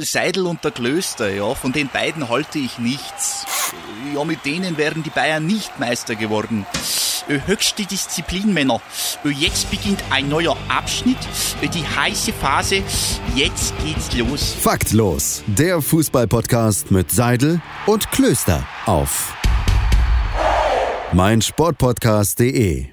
[0.00, 3.46] Seidel und der Klöster, ja, von den beiden halte ich nichts.
[4.14, 6.66] Ja, mit denen wären die Bayern nicht Meister geworden.
[7.28, 8.80] Äh, höchste Disziplin, Männer.
[9.24, 11.18] Äh, Jetzt beginnt ein neuer Abschnitt,
[11.60, 12.82] äh, die heiße Phase.
[13.34, 14.54] Jetzt geht's los.
[14.60, 19.34] Faktlos, der Fußballpodcast mit Seidel und Klöster auf
[21.12, 22.86] meinsportpodcast.de.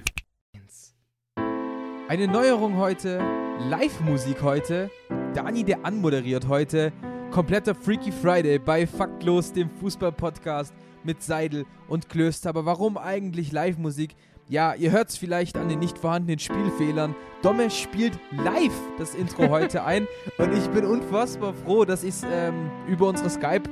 [2.08, 3.20] Eine Neuerung heute,
[3.58, 4.90] Live-Musik heute,
[5.34, 6.92] Dani, der anmoderiert heute,
[7.30, 12.50] kompletter Freaky Friday bei Faktlos, dem Fußball-Podcast mit Seidel und Klöster.
[12.50, 14.14] Aber warum eigentlich Live-Musik?
[14.48, 17.16] Ja, ihr hört es vielleicht an den nicht vorhandenen Spielfehlern.
[17.42, 20.06] Domme spielt live das Intro heute ein
[20.38, 23.68] und ich bin unfassbar froh, dass ich es ähm, über unsere Skype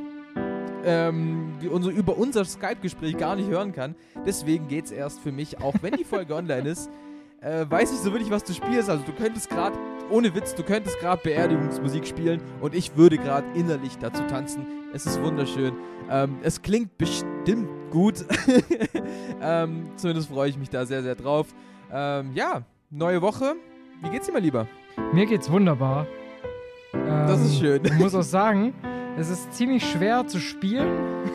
[0.84, 3.94] ähm, über unser Skype-Gespräch gar nicht hören kann.
[4.26, 6.90] Deswegen geht es erst für mich, auch wenn die Folge online ist,
[7.44, 8.88] äh, weiß ich so wirklich, was du spielst.
[8.88, 9.76] Also du könntest gerade,
[10.10, 14.66] ohne Witz, du könntest gerade Beerdigungsmusik spielen und ich würde gerade innerlich dazu tanzen.
[14.92, 15.74] Es ist wunderschön.
[16.10, 18.24] Ähm, es klingt bestimmt gut.
[19.42, 21.48] ähm, zumindest freue ich mich da sehr, sehr drauf.
[21.92, 23.54] Ähm, ja, neue Woche.
[24.02, 24.66] Wie geht's dir mal lieber?
[25.12, 26.06] Mir geht's wunderbar.
[26.92, 27.84] Das ist Ähm, schön.
[27.84, 28.72] Ich muss auch sagen,
[29.18, 30.88] es ist ziemlich schwer zu spielen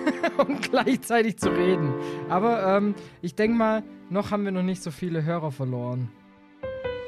[0.38, 1.94] und gleichzeitig zu reden.
[2.30, 6.10] Aber ähm, ich denke mal, noch haben wir noch nicht so viele Hörer verloren.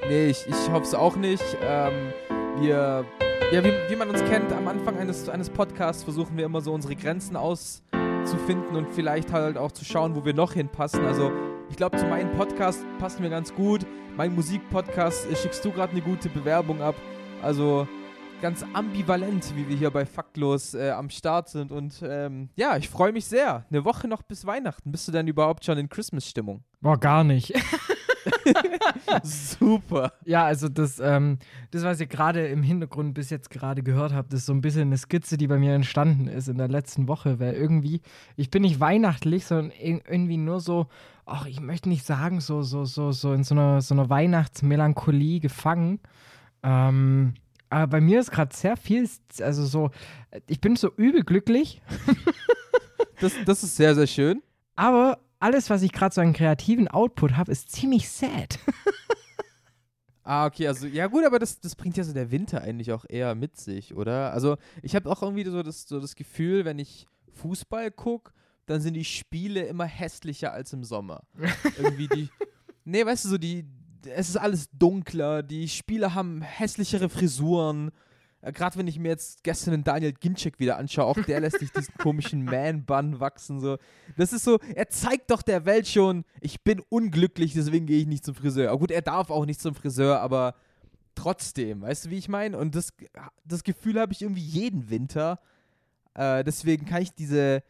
[0.07, 1.43] Nee, ich, ich hoffe es auch nicht.
[1.63, 2.13] Ähm,
[2.59, 3.05] wir,
[3.51, 6.73] ja, wie, wie man uns kennt, am Anfang eines, eines Podcasts versuchen wir immer so
[6.73, 11.05] unsere Grenzen auszufinden und vielleicht halt auch zu schauen, wo wir noch hinpassen.
[11.05, 11.31] Also
[11.69, 13.85] ich glaube, zu meinem Podcast passen wir ganz gut.
[14.17, 16.95] Mein Musikpodcast äh, schickst du gerade eine gute Bewerbung ab.
[17.41, 17.87] Also
[18.41, 21.71] ganz ambivalent, wie wir hier bei Faktlos äh, am Start sind.
[21.71, 23.65] Und ähm, ja, ich freue mich sehr.
[23.69, 24.91] Eine Woche noch bis Weihnachten.
[24.91, 26.63] Bist du denn überhaupt schon in Christmas-Stimmung?
[26.81, 27.53] Boah, gar nicht.
[29.23, 30.13] Super.
[30.25, 31.37] ja, also das, ähm,
[31.71, 34.83] das, was ihr gerade im Hintergrund bis jetzt gerade gehört habt, ist so ein bisschen
[34.83, 38.01] eine Skizze, die bei mir entstanden ist in der letzten Woche, weil irgendwie,
[38.35, 40.87] ich bin nicht weihnachtlich, sondern ir- irgendwie nur so,
[41.25, 45.39] ach, ich möchte nicht sagen, so, so, so, so in so einer, so einer Weihnachtsmelancholie
[45.39, 45.99] gefangen.
[46.63, 47.33] Ähm,
[47.71, 49.09] aber bei mir ist gerade sehr viel,
[49.39, 49.89] also so,
[50.47, 51.81] ich bin so übel glücklich,
[53.19, 54.41] Das, das ist sehr, sehr schön.
[54.75, 58.59] aber alles, was ich gerade so an kreativen Output habe, ist ziemlich sad.
[60.23, 63.05] Ah, okay, also ja gut, aber das, das bringt ja so der Winter eigentlich auch
[63.09, 64.31] eher mit sich, oder?
[64.33, 68.31] Also ich habe auch irgendwie so das, so das Gefühl, wenn ich Fußball gucke,
[68.67, 71.23] dann sind die Spiele immer hässlicher als im Sommer.
[71.77, 72.29] irgendwie die,
[72.85, 73.65] nee, weißt du, so die,
[74.05, 77.91] es ist alles dunkler, die Spieler haben hässlichere Frisuren.
[78.41, 81.59] Äh, Gerade wenn ich mir jetzt gestern den Daniel Ginczek wieder anschaue, auch der lässt
[81.59, 83.59] sich diesen komischen Man-Bun wachsen.
[83.59, 83.77] So.
[84.17, 88.07] Das ist so, er zeigt doch der Welt schon, ich bin unglücklich, deswegen gehe ich
[88.07, 88.69] nicht zum Friseur.
[88.69, 90.55] Aber gut, er darf auch nicht zum Friseur, aber
[91.15, 92.57] trotzdem, weißt du, wie ich meine?
[92.57, 92.93] Und das,
[93.45, 95.39] das Gefühl habe ich irgendwie jeden Winter.
[96.13, 97.63] Äh, deswegen kann ich diese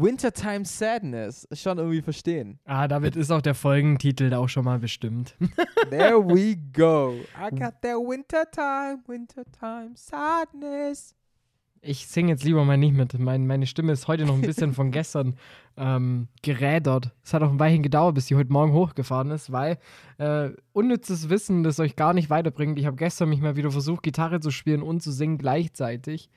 [0.00, 2.60] Wintertime Sadness schon irgendwie verstehen.
[2.64, 5.34] Ah, damit ist auch der Folgentitel auch schon mal bestimmt.
[5.90, 7.14] There we go.
[7.36, 11.16] I got that wintertime, wintertime sadness.
[11.80, 13.18] Ich singe jetzt lieber mal nicht mit.
[13.18, 15.36] Mein, meine Stimme ist heute noch ein bisschen von gestern
[15.76, 17.12] ähm, gerädert.
[17.24, 19.78] Es hat auch ein Weilchen gedauert, bis die heute Morgen hochgefahren ist, weil
[20.18, 22.78] äh, unnützes Wissen, das euch gar nicht weiterbringt.
[22.78, 26.30] Ich habe gestern mich mal wieder versucht, Gitarre zu spielen und zu singen gleichzeitig.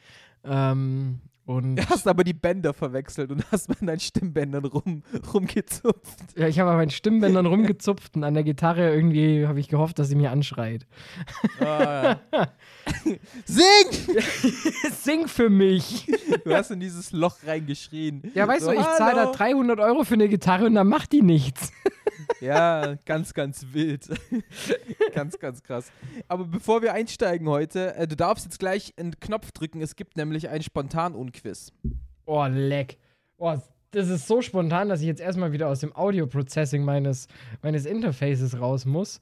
[0.43, 1.21] Ähm,
[1.51, 5.03] und Du hast aber die Bänder verwechselt und hast mit deinen Stimmbändern rum,
[5.33, 6.19] rumgezupft.
[6.37, 9.99] ja, ich habe an meinen Stimmbändern rumgezupft und an der Gitarre irgendwie habe ich gehofft,
[9.99, 10.85] dass sie mir anschreit.
[11.59, 12.47] Ah, ja.
[13.45, 14.15] Sing!
[15.01, 16.07] Sing für mich!
[16.43, 18.31] Du hast in dieses Loch reingeschrien.
[18.33, 19.31] Ja, weißt So, du, ich zahle da hallo.
[19.33, 21.71] 300 Euro für eine Gitarre und dann macht die nichts.
[22.39, 24.07] Ja, ganz, ganz wild.
[25.13, 25.91] ganz, ganz krass.
[26.27, 29.81] Aber bevor wir einsteigen heute, äh, du darfst jetzt gleich einen Knopf drücken.
[29.81, 30.63] Es gibt nämlich einen
[31.41, 31.73] Spontan-Unquiz.
[32.25, 32.97] Oh, leck.
[33.37, 33.55] Oh,
[33.91, 37.27] das ist so spontan, dass ich jetzt erstmal wieder aus dem Audio-Processing meines,
[37.61, 39.19] meines Interfaces raus muss.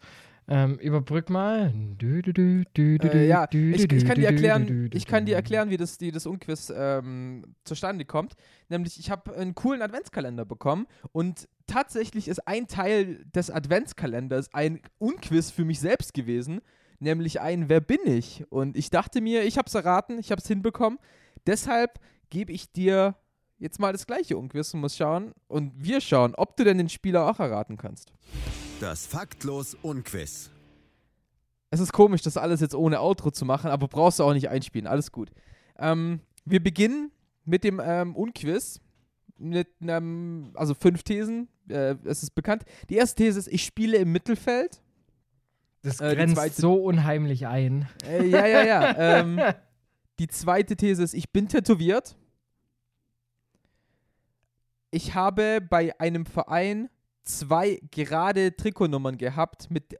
[0.47, 1.72] Ähm, überbrück mal.
[2.02, 6.25] Äh, ja, ich, ich kann dir erklären, ich kann dir erklären, wie das, wie das
[6.25, 8.34] Unquiz ähm, zustande kommt.
[8.67, 14.82] Nämlich, ich habe einen coolen Adventskalender bekommen und tatsächlich ist ein Teil des Adventskalenders ein
[14.97, 16.61] Unquiz für mich selbst gewesen,
[16.99, 18.43] nämlich ein Wer bin ich?
[18.52, 20.97] Und ich dachte mir, ich habe es erraten, ich habe es hinbekommen.
[21.46, 21.99] Deshalb
[22.29, 23.16] gebe ich dir
[23.58, 26.90] jetzt mal das gleiche Unquiz und muss schauen und wir schauen, ob du denn den
[26.90, 28.11] Spieler auch erraten kannst.
[28.79, 30.49] Das Faktlos Unquiz.
[31.72, 34.49] Es ist komisch, das alles jetzt ohne Outro zu machen, aber brauchst du auch nicht
[34.49, 34.87] einspielen.
[34.87, 35.29] Alles gut.
[35.78, 37.11] Ähm, wir beginnen
[37.46, 38.79] mit dem ähm, Unquiz.
[39.41, 41.47] Mit einem, also fünf Thesen.
[41.70, 42.64] Äh, es ist bekannt.
[42.90, 44.81] Die erste These ist, ich spiele im Mittelfeld.
[45.81, 47.87] Das Äh, grenzt zweite- so unheimlich ein.
[48.05, 48.96] Äh, ja, ja, ja.
[49.20, 49.40] ähm,
[50.20, 52.17] Die zweite These ist, ich bin tätowiert.
[54.91, 56.90] Ich habe bei einem Verein
[57.24, 60.00] zwei gerade Trikotnummern gehabt, mit,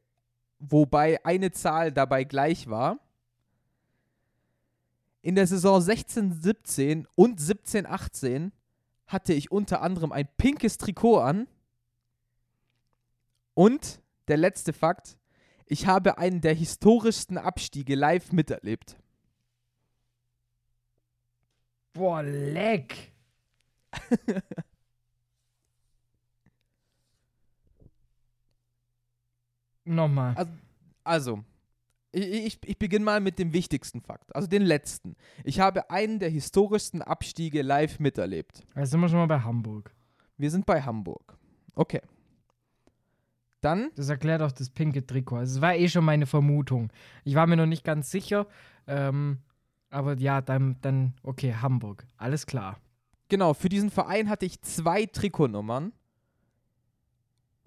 [0.58, 3.00] wobei eine Zahl dabei gleich war.
[5.22, 8.52] In der Saison 16-17 und 17-18
[9.06, 11.48] hatte ich unter anderem ein pinkes Trikot an.
[13.54, 15.18] Und der letzte Fakt,
[15.66, 18.98] ich habe einen der historischsten Abstiege live miterlebt.
[21.94, 23.12] Boah, leck.
[29.90, 30.36] Nochmal.
[30.36, 30.52] Also,
[31.04, 31.44] also
[32.12, 35.16] ich, ich, beginne mal mit dem wichtigsten Fakt, also den letzten.
[35.44, 38.64] Ich habe einen der historischsten Abstiege live miterlebt.
[38.76, 39.94] Jetzt sind wir schon mal bei Hamburg.
[40.38, 41.38] Wir sind bei Hamburg.
[41.76, 42.02] Okay.
[43.62, 45.38] Dann, Das erklärt auch das pinke Trikot.
[45.38, 46.94] Also, es war eh schon meine Vermutung.
[47.24, 48.48] Ich war mir noch nicht ganz sicher.
[48.88, 49.40] Ähm,
[49.90, 52.06] aber ja, dann, dann, okay, Hamburg.
[52.18, 52.78] Alles klar.
[53.28, 55.94] genau, für diesen Verein hatte ich zwei Trikotnummern.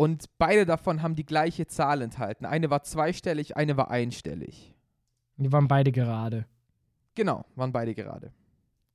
[0.03, 2.45] Und beide davon haben die gleiche Zahl enthalten.
[2.45, 4.75] Eine war zweistellig, eine war einstellig.
[5.37, 6.45] Die waren beide gerade.
[7.15, 8.33] Genau, waren beide gerade.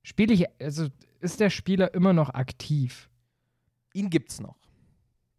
[0.02, 0.88] Spiele ich, also
[1.20, 3.08] ist der Spieler immer noch aktiv,
[3.94, 4.58] Ihn gibt's noch.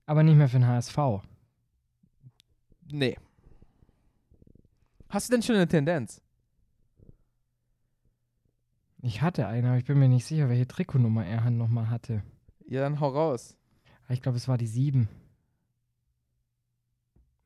[0.07, 0.97] aber nicht mehr für den HSV.
[2.91, 3.15] Nee.
[5.07, 6.19] Hast du denn schon eine Tendenz?
[9.03, 12.23] Ich hatte einen, aber ich bin mir nicht sicher, welche Trikotnummer er nochmal hatte.
[12.65, 13.55] Ja, dann hau raus.
[14.09, 15.07] Ich glaube, es war die 7.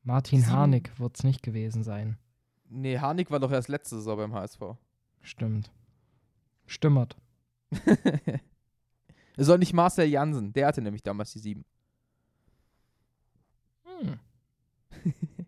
[0.04, 0.52] Martin Sieben?
[0.52, 2.18] Harnik wird es nicht gewesen sein.
[2.68, 4.60] Nee, Harnik war doch erst letzte Saison beim HSV.
[5.22, 5.72] Stimmt.
[6.66, 7.16] Stimmert.
[9.36, 11.64] Es soll nicht Marcel Jansen, der hatte nämlich damals die 7.
[13.84, 14.18] Hm.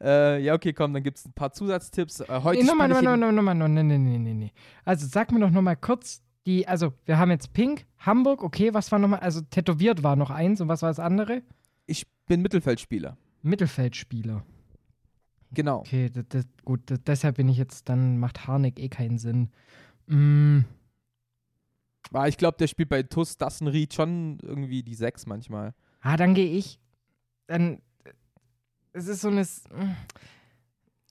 [0.00, 2.20] Äh, ja, okay, komm, dann gibt es ein paar Zusatztipps.
[2.20, 4.52] Äh, heute Nee, nochmal, nochmal, nochmal, nochmal, nee, nee, nee, nee, nee.
[4.82, 8.90] Also sag mir doch nochmal kurz die, also wir haben jetzt Pink, Hamburg, okay, was
[8.92, 11.42] war nochmal, also tätowiert war noch eins und was war das andere?
[11.84, 13.18] Ich bin Mittelfeldspieler.
[13.44, 14.44] Mittelfeldspieler.
[15.52, 15.80] Genau.
[15.80, 19.50] Okay, das, das, gut, das, deshalb bin ich jetzt, dann macht Harnik eh keinen Sinn.
[20.06, 20.60] Mm,
[22.10, 25.74] Aber ich glaube, der spielt bei TuS Dassenried schon irgendwie die 6 manchmal.
[26.00, 26.80] ah, dann gehe ich.
[27.46, 27.80] Dann,
[28.92, 29.96] es ist so eine, mm,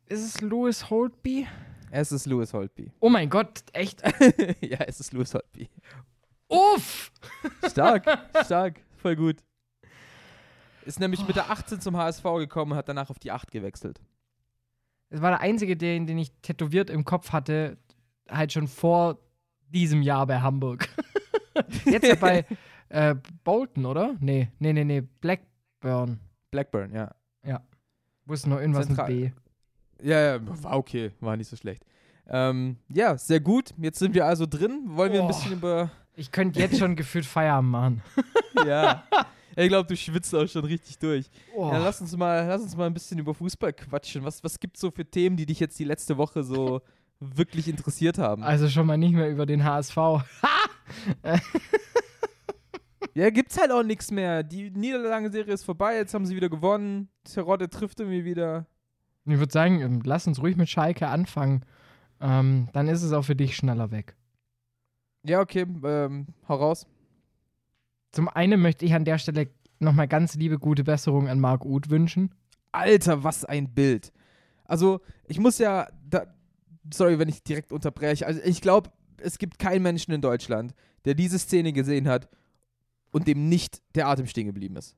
[0.07, 1.47] ist es Louis Holtby?
[1.91, 2.91] Es ist Louis Holtby.
[2.99, 4.01] Oh mein Gott, echt?
[4.61, 5.69] ja, es ist Louis Holtby.
[6.49, 7.11] Uff!
[7.69, 8.05] Stark,
[8.43, 9.37] stark, voll gut.
[10.85, 14.01] Ist nämlich mit der 18 zum HSV gekommen und hat danach auf die 8 gewechselt.
[15.09, 17.77] Es war der einzige, den, den ich tätowiert im Kopf hatte,
[18.29, 19.19] halt schon vor
[19.67, 20.87] diesem Jahr bei Hamburg.
[21.85, 22.45] Jetzt ja bei
[22.89, 24.15] äh, Bolton, oder?
[24.19, 26.19] Nee, nee, nee, nee, Blackburn.
[26.51, 27.13] Blackburn, ja.
[28.25, 29.35] Wusste noch irgendwas Zentral- mit
[29.99, 30.07] B.
[30.09, 31.85] Ja, ja, war okay, war nicht so schlecht.
[32.27, 33.73] Ähm, ja, sehr gut.
[33.77, 34.83] Jetzt sind wir also drin.
[34.85, 35.91] Wollen wir ein bisschen über.
[36.15, 38.01] Ich könnte jetzt schon gefühlt Feierabend machen.
[38.65, 39.03] Ja.
[39.55, 41.29] Ich glaube, du schwitzt auch schon richtig durch.
[41.55, 41.69] Oh.
[41.71, 44.23] Ja, lass uns mal, lass uns mal ein bisschen über Fußball quatschen.
[44.23, 46.81] Was, was gibt's so für Themen, die dich jetzt die letzte Woche so
[47.19, 48.43] wirklich interessiert haben?
[48.43, 49.97] Also schon mal nicht mehr über den HSV.
[53.15, 54.41] Ja, gibt's halt auch nichts mehr.
[54.41, 57.09] Die Niederlagenserie ist vorbei, jetzt haben sie wieder gewonnen.
[57.23, 58.65] Terodde trifft irgendwie wieder.
[59.25, 61.63] Ich würde sagen, ähm, lass uns ruhig mit Schalke anfangen.
[62.19, 64.15] Ähm, dann ist es auch für dich schneller weg.
[65.25, 66.87] Ja, okay, ähm, hau raus.
[68.13, 71.89] Zum einen möchte ich an der Stelle nochmal ganz liebe gute Besserung an Marc Uth
[71.89, 72.33] wünschen.
[72.71, 74.13] Alter, was ein Bild.
[74.65, 76.27] Also, ich muss ja, da,
[76.93, 78.25] sorry, wenn ich direkt unterbreche.
[78.25, 80.73] Also, ich glaube, es gibt keinen Menschen in Deutschland,
[81.05, 82.29] der diese Szene gesehen hat
[83.11, 84.95] und dem nicht der Atem stehen geblieben ist.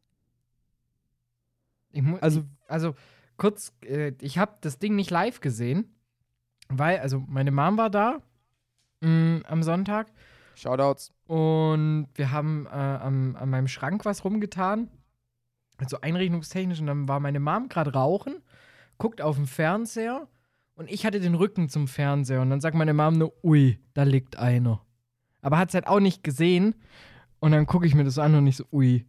[2.19, 2.95] Also- also
[3.38, 5.95] kurz, äh, ich habe das Ding nicht live gesehen,
[6.67, 8.22] weil, also meine Mom war da
[9.01, 10.12] mh, am Sonntag
[10.55, 11.12] Shoutouts.
[11.27, 14.89] und wir haben äh, am, an meinem Schrank was rumgetan,
[15.77, 18.41] also einrichtungstechnisch und dann war meine Mom gerade rauchen,
[18.97, 20.27] guckt auf den Fernseher
[20.75, 24.03] und ich hatte den Rücken zum Fernseher und dann sagt meine Mom nur, ui, da
[24.03, 24.81] liegt einer.
[25.41, 26.75] Aber hat es halt auch nicht gesehen
[27.39, 29.05] und dann gucke ich mir das an und ich so, ui.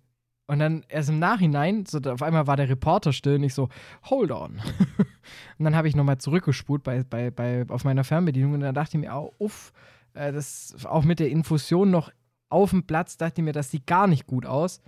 [0.48, 3.68] Und dann erst im Nachhinein, so, auf einmal war der Reporter still und ich so,
[4.08, 4.60] hold on.
[5.58, 8.96] und dann habe ich nochmal zurückgespult bei, bei, bei, auf meiner Fernbedienung und dann dachte
[8.96, 9.72] ich mir, auch, uff,
[10.16, 12.10] äh, das auch mit der Infusion noch
[12.48, 14.80] auf dem Platz, dachte ich mir, das sieht gar nicht gut aus.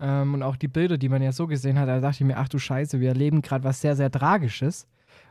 [0.00, 2.36] Ähm, und auch die Bilder, die man ja so gesehen hat, da dachte ich mir,
[2.36, 4.88] ach du Scheiße, wir erleben gerade was sehr, sehr Tragisches.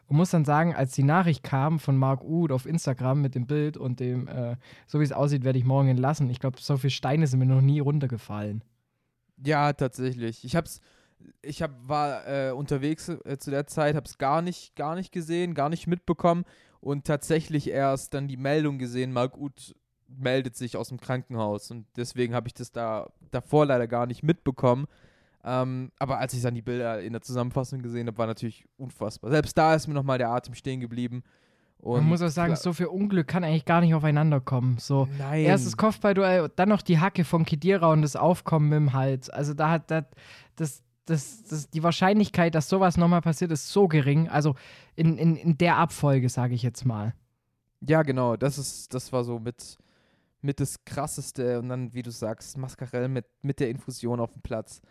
[0.08, 3.48] Und muss dann sagen, als die Nachricht kam von Mark Uth auf Instagram mit dem
[3.48, 6.30] Bild und dem, äh, so wie es aussieht, werde ich morgen entlassen.
[6.30, 8.64] Ich glaube, so viele Steine sind mir noch nie runtergefallen.
[9.44, 10.44] Ja, tatsächlich.
[10.44, 10.82] Ich hab's,
[11.42, 15.54] ich hab, war äh, unterwegs äh, zu der Zeit, hab's gar nicht, gar nicht gesehen,
[15.54, 16.44] gar nicht mitbekommen.
[16.84, 19.74] Und tatsächlich erst dann die Meldung gesehen, Marc Uth
[20.08, 24.22] meldet sich aus dem Krankenhaus und deswegen habe ich das da davor leider gar nicht
[24.22, 24.86] mitbekommen.
[25.46, 29.32] Ähm, aber als ich dann die Bilder in der Zusammenfassung gesehen habe, war natürlich unfassbar.
[29.32, 31.24] Selbst da ist mir nochmal der Atem stehen geblieben.
[31.78, 34.78] Und Man muss auch sagen, so viel Unglück kann eigentlich gar nicht aufeinander kommen.
[34.78, 35.44] So, Nein.
[35.44, 39.30] erstes Kopfballduell, dann noch die Hacke von Kedira und das Aufkommen dem Hals.
[39.30, 40.06] Also da hat das,
[40.56, 44.30] das, das, das, die Wahrscheinlichkeit, dass sowas nochmal passiert, ist so gering.
[44.30, 44.56] Also
[44.96, 47.14] in, in, in der Abfolge, sage ich jetzt mal.
[47.82, 48.38] Ja, genau.
[48.38, 49.78] Das ist, das war so mit,
[50.42, 51.60] mit das krasseste.
[51.60, 54.82] Und dann, wie du sagst, Mascarell mit, mit der Infusion auf dem Platz.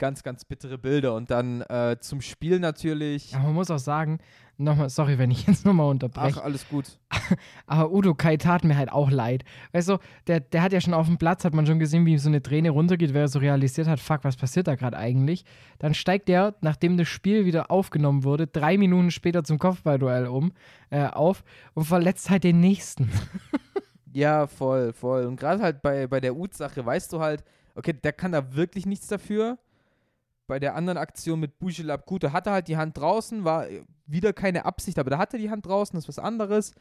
[0.00, 1.14] Ganz, ganz bittere Bilder.
[1.14, 3.34] Und dann äh, zum Spiel natürlich.
[3.34, 4.18] Aber man muss auch sagen,
[4.56, 6.98] nochmal, sorry, wenn ich jetzt nochmal Ach, unterbreche, alles gut.
[7.66, 9.44] aber Udo Kai tat mir halt auch leid.
[9.72, 12.12] Weißt du, der, der hat ja schon auf dem Platz, hat man schon gesehen, wie
[12.12, 15.44] ihm so eine Träne runtergeht, wer so realisiert hat, fuck, was passiert da gerade eigentlich?
[15.78, 20.52] Dann steigt er, nachdem das Spiel wieder aufgenommen wurde, drei Minuten später zum Kopfballduell um,
[20.88, 23.10] äh, auf und verletzt halt den nächsten.
[24.12, 25.24] Ja, voll, voll.
[25.26, 27.44] Und gerade halt bei, bei der Ut-Sache weißt du halt,
[27.76, 29.56] okay, der kann da wirklich nichts dafür.
[30.50, 33.84] Bei der anderen Aktion mit Bujelab, gut, da hatte halt die Hand draußen, war äh,
[34.06, 36.74] wieder keine Absicht, aber da hatte die Hand draußen, das ist was anderes.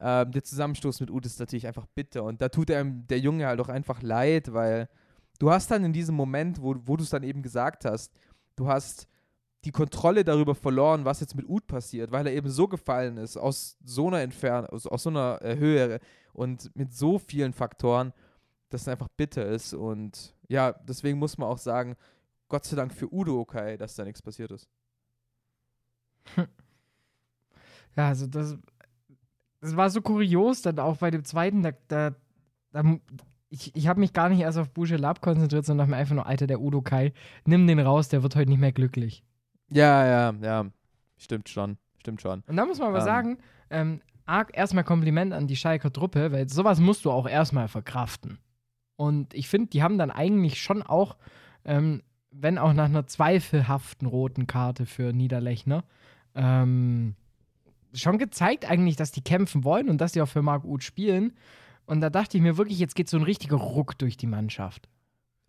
[0.00, 3.46] Ähm, der Zusammenstoß mit Ut ist natürlich einfach bitter und da tut einem der Junge
[3.46, 4.88] halt auch einfach leid, weil
[5.38, 8.12] du hast dann in diesem Moment, wo, wo du es dann eben gesagt hast,
[8.56, 9.06] du hast
[9.64, 13.36] die Kontrolle darüber verloren, was jetzt mit Ut passiert, weil er eben so gefallen ist,
[13.36, 16.00] aus so einer Entfernung, aus, aus so einer äh, Höhe
[16.32, 18.12] und mit so vielen Faktoren,
[18.68, 19.74] dass es einfach bitter ist.
[19.74, 21.94] Und ja, deswegen muss man auch sagen,
[22.48, 24.68] Gott sei Dank für Udo okay, dass da nichts passiert ist.
[27.96, 28.58] Ja, also das,
[29.62, 32.14] das war so kurios, dann auch bei dem zweiten, da, da,
[32.72, 32.82] da
[33.48, 36.14] ich, ich habe mich gar nicht erst auf Busche Lab konzentriert, sondern dachte mir einfach
[36.14, 37.12] nur, Alter, der Udo Kai,
[37.46, 39.24] nimm den raus, der wird heute nicht mehr glücklich.
[39.70, 40.66] Ja, ja, ja.
[41.16, 41.78] Stimmt schon.
[42.00, 42.42] Stimmt schon.
[42.46, 43.04] Und da muss man aber Ähm.
[43.04, 43.38] sagen,
[43.70, 44.00] ähm,
[44.52, 48.38] erstmal Kompliment an die Schalker Truppe, weil sowas musst du auch erstmal verkraften.
[48.96, 51.16] Und ich finde, die haben dann eigentlich schon auch,
[51.64, 52.02] ähm,
[52.40, 55.84] wenn auch nach einer zweifelhaften roten Karte für Niederlechner,
[56.34, 57.14] ähm,
[57.94, 61.32] schon gezeigt eigentlich, dass die kämpfen wollen und dass die auch für Marc Uth spielen.
[61.86, 64.88] Und da dachte ich mir wirklich, jetzt geht so ein richtiger Ruck durch die Mannschaft.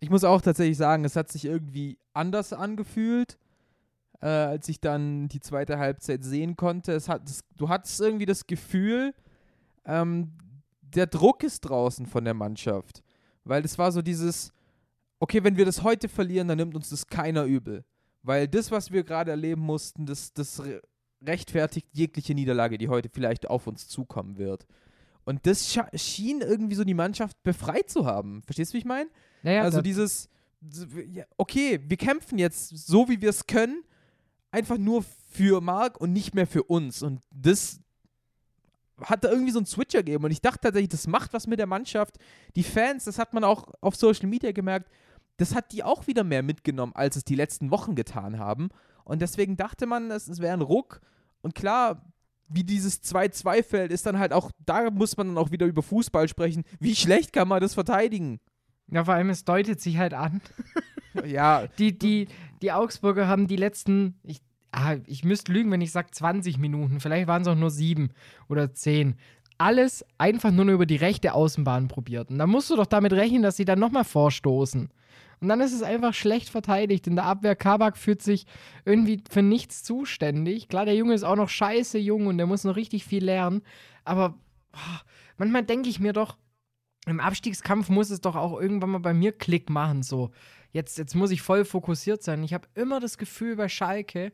[0.00, 3.36] Ich muss auch tatsächlich sagen, es hat sich irgendwie anders angefühlt,
[4.20, 6.92] äh, als ich dann die zweite Halbzeit sehen konnte.
[6.92, 9.14] Es hat, es, du hattest irgendwie das Gefühl,
[9.84, 10.32] ähm,
[10.80, 13.02] der Druck ist draußen von der Mannschaft.
[13.44, 14.52] Weil es war so dieses,
[15.18, 17.84] okay, wenn wir das heute verlieren, dann nimmt uns das keiner übel.
[18.22, 20.82] Weil das, was wir gerade erleben mussten, das, das re-
[21.22, 24.66] rechtfertigt jegliche Niederlage, die heute vielleicht auf uns zukommen wird.
[25.24, 28.42] Und das schien irgendwie so die Mannschaft befreit zu haben.
[28.44, 29.10] Verstehst du, wie ich meine?
[29.42, 30.28] Naja, also dieses,
[31.36, 33.82] okay, wir kämpfen jetzt so, wie wir es können,
[34.50, 37.02] einfach nur für Marc und nicht mehr für uns.
[37.02, 37.78] Und das
[39.02, 40.24] hat da irgendwie so einen Switcher gegeben.
[40.24, 42.16] Und ich dachte tatsächlich, das macht was mit der Mannschaft.
[42.56, 44.90] Die Fans, das hat man auch auf Social Media gemerkt,
[45.38, 48.68] das hat die auch wieder mehr mitgenommen, als es die letzten Wochen getan haben.
[49.04, 51.00] Und deswegen dachte man, es, es wäre ein Ruck.
[51.40, 52.04] Und klar,
[52.48, 55.82] wie dieses 2-2 fällt, ist dann halt auch, da muss man dann auch wieder über
[55.82, 56.64] Fußball sprechen.
[56.80, 58.40] Wie schlecht kann man das verteidigen?
[58.90, 60.40] ja, vor allem, es deutet sich halt an.
[61.26, 62.28] Ja, Die, die,
[62.62, 64.40] die Augsburger haben die letzten, ich,
[64.70, 68.10] ah, ich müsste lügen, wenn ich sage 20 Minuten, vielleicht waren es auch nur sieben
[68.48, 69.16] oder zehn.
[69.56, 72.30] Alles einfach nur über die rechte Außenbahn probiert.
[72.30, 74.90] Und da musst du doch damit rechnen, dass sie dann nochmal vorstoßen.
[75.40, 77.06] Und dann ist es einfach schlecht verteidigt.
[77.06, 78.46] In der Abwehr, Kabak fühlt sich
[78.84, 80.68] irgendwie für nichts zuständig.
[80.68, 83.62] Klar, der Junge ist auch noch scheiße jung und der muss noch richtig viel lernen.
[84.04, 84.30] Aber
[84.72, 85.02] boah,
[85.36, 86.36] manchmal denke ich mir doch,
[87.06, 90.02] im Abstiegskampf muss es doch auch irgendwann mal bei mir Klick machen.
[90.02, 90.30] So,
[90.72, 92.42] jetzt, jetzt muss ich voll fokussiert sein.
[92.42, 94.32] Ich habe immer das Gefühl bei Schalke,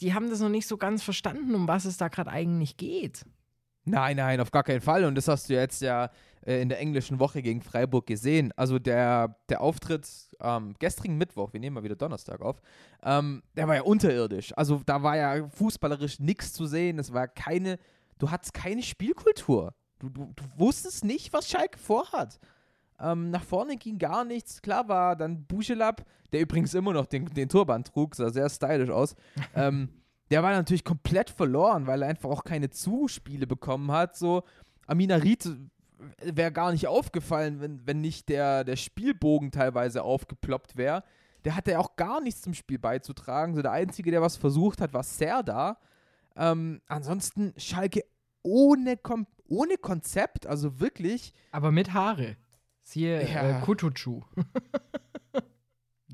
[0.00, 3.24] die haben das noch nicht so ganz verstanden, um was es da gerade eigentlich geht.
[3.84, 5.04] Nein, nein, auf gar keinen Fall.
[5.04, 6.10] Und das hast du jetzt ja
[6.46, 8.52] äh, in der englischen Woche gegen Freiburg gesehen.
[8.56, 10.08] Also der, der Auftritt
[10.38, 12.60] am gestrigen Mittwoch, wir nehmen mal wieder Donnerstag auf,
[13.02, 14.52] ähm, der war ja unterirdisch.
[14.56, 16.98] Also da war ja fußballerisch nichts zu sehen.
[16.98, 17.78] Es war keine,
[18.18, 19.74] du hattest keine Spielkultur.
[19.98, 22.40] Du, du, du wusstest nicht, was Schalke vorhat.
[22.98, 24.62] Ähm, nach vorne ging gar nichts.
[24.62, 28.90] Klar war dann Bujelab, der übrigens immer noch den, den Turban trug, sah sehr stylisch
[28.90, 29.14] aus.
[29.54, 29.88] ähm,
[30.30, 34.16] der war natürlich komplett verloren, weil er einfach auch keine Zuspiele bekommen hat.
[34.16, 34.44] So,
[34.86, 35.48] Amina Ried
[36.22, 41.02] wäre gar nicht aufgefallen, wenn, wenn nicht der, der Spielbogen teilweise aufgeploppt wäre.
[41.44, 43.54] Der hatte ja auch gar nichts zum Spiel beizutragen.
[43.54, 45.78] So der Einzige, der was versucht hat, war Serda.
[46.36, 48.04] Ähm, ansonsten Schalke
[48.42, 51.32] ohne, Kom ohne Konzept, also wirklich.
[51.50, 52.36] Aber mit Haare.
[52.82, 53.58] Siehe Ja.
[53.58, 54.22] äh, Kutucu.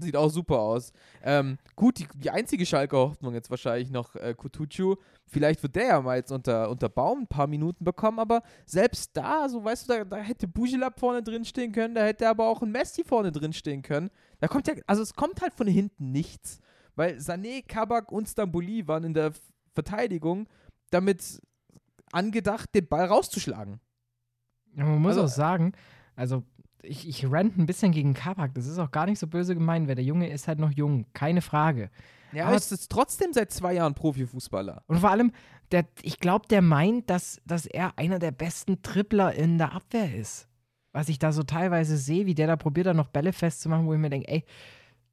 [0.00, 0.92] sieht auch super aus.
[1.22, 4.96] Ähm, gut, die, die einzige Schalker Hoffnung jetzt wahrscheinlich noch äh, Kutucu.
[5.26, 9.10] Vielleicht wird der ja mal jetzt unter, unter Baum ein paar Minuten bekommen, aber selbst
[9.16, 12.46] da, so weißt du, da, da hätte Bujilab vorne drin stehen können, da hätte aber
[12.46, 14.10] auch ein Messi vorne drin stehen können.
[14.40, 16.60] Da kommt ja, also es kommt halt von hinten nichts.
[16.96, 19.32] Weil Sané, Kabak und Stamboli waren in der
[19.74, 20.48] Verteidigung
[20.90, 21.40] damit
[22.12, 23.80] angedacht, den Ball rauszuschlagen.
[24.74, 25.72] Ja, man muss Also- auch sagen,
[26.16, 26.42] also
[26.82, 28.54] ich, ich rant ein bisschen gegen Kabak.
[28.54, 31.06] Das ist auch gar nicht so böse gemeint, weil der Junge ist halt noch jung,
[31.12, 31.90] keine Frage.
[32.32, 34.82] Ja, Aber- es ist trotzdem seit zwei Jahren Profifußballer.
[34.86, 35.32] Und vor allem,
[35.72, 40.14] der, ich glaube, der meint, dass, dass er einer der besten Tripler in der Abwehr
[40.14, 40.48] ist.
[40.92, 43.92] Was ich da so teilweise sehe, wie der da probiert, da noch Bälle festzumachen, wo
[43.94, 44.44] ich mir denke, ey,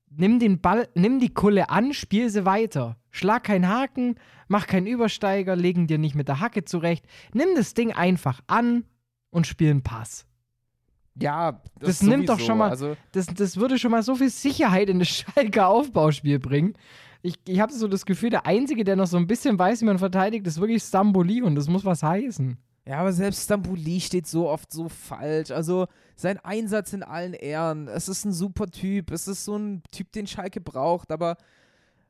[0.10, 2.98] nimm den Ball, nimm die Kulle an, spiel sie weiter.
[3.12, 4.15] Schlag keinen Haken,
[4.48, 7.05] mach keinen Übersteiger, legen dir nicht mit der Hacke zurecht.
[7.34, 8.86] Nimm das Ding einfach an
[9.29, 10.25] und spiel einen Pass.
[11.19, 14.89] Ja, Das nimmt doch schon mal- Also, Das, das würde schon mal so viel Sicherheit
[14.89, 16.74] in das Schalker Aufbauspiel bringen.
[17.22, 19.86] Ich, ich habe so das Gefühl, der Einzige, der noch so ein bisschen weiß, wie
[19.86, 22.57] man verteidigt, ist wirklich Stamboli und das muss was heißen.
[22.86, 25.50] ja, aber selbst Stambuli steht so oft so falsch.
[25.51, 27.88] Also sein Einsatz in allen Ehren.
[27.88, 29.10] Es ist ein super Typ.
[29.10, 31.12] Es ist so ein Typ, den Schalke braucht.
[31.12, 31.38] Aber,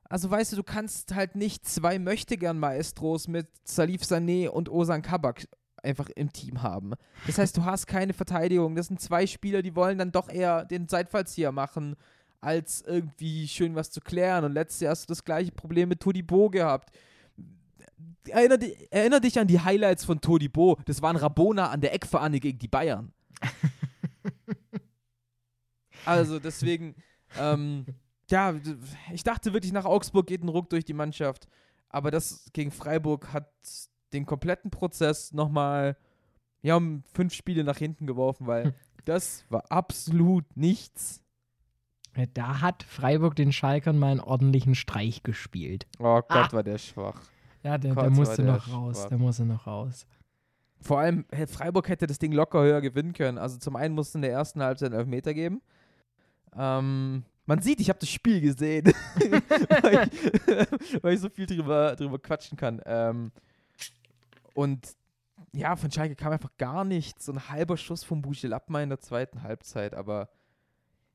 [0.10, 5.48] also weißt du, du kannst halt nicht zwei Möchtegern-Maestros mit Salif Sané und Osan Kabak
[5.86, 6.94] einfach im Team haben.
[7.28, 8.76] Das heißt, du hast keine Verteidigung.
[8.76, 11.96] Das sind zwei Spieler, die wollen dann doch eher den Seitfallzieher machen,
[12.42, 14.46] als irgendwie schön was zu klären.
[14.46, 16.92] Und letztes Jahr hast du das gleiche Problem mit Todibo gehabt.
[18.28, 18.58] Erinner,
[18.90, 20.78] erinner dich an die Highlights von Todibo.
[20.86, 23.14] Das waren Rabona an der Eckfahne gegen die Bayern.
[26.06, 26.96] also deswegen,
[27.40, 27.86] ähm,
[28.30, 28.56] ja,
[29.14, 31.48] ich dachte wirklich, nach Augsburg geht ein Ruck durch die Mannschaft.
[31.90, 33.50] Aber das gegen Freiburg hat
[34.14, 35.98] den kompletten Prozess nochmal,
[36.62, 38.74] ja, um fünf Spiele nach hinten geworfen, weil
[39.06, 41.22] das war absolut nichts.
[42.34, 45.86] Da hat Freiburg den Schalkern mal einen ordentlichen Streich gespielt.
[46.00, 46.52] Oh Gott, Ah.
[46.54, 47.22] war der schwach.
[47.62, 49.00] Ja, der, Gott, der musste der noch raus.
[49.00, 49.10] schwach.
[49.10, 50.06] Der musste noch raus.
[50.80, 53.38] Vor allem, Freiburg hätte das Ding locker höher gewinnen können.
[53.38, 55.62] Also zum einen musste in der ersten Halbzeit einen Elfmeter geben.
[56.56, 58.86] Ähm, man sieht, ich habe das Spiel gesehen,
[59.82, 62.82] weil, ich, weil ich so viel drüber, drüber quatschen kann.
[62.86, 63.32] Ähm,
[64.56, 64.96] und
[65.52, 67.26] ja, von Schalke kam einfach gar nichts.
[67.26, 69.94] So ein halber Schuss vom Buchel Abma in der zweiten Halbzeit.
[69.94, 70.30] Aber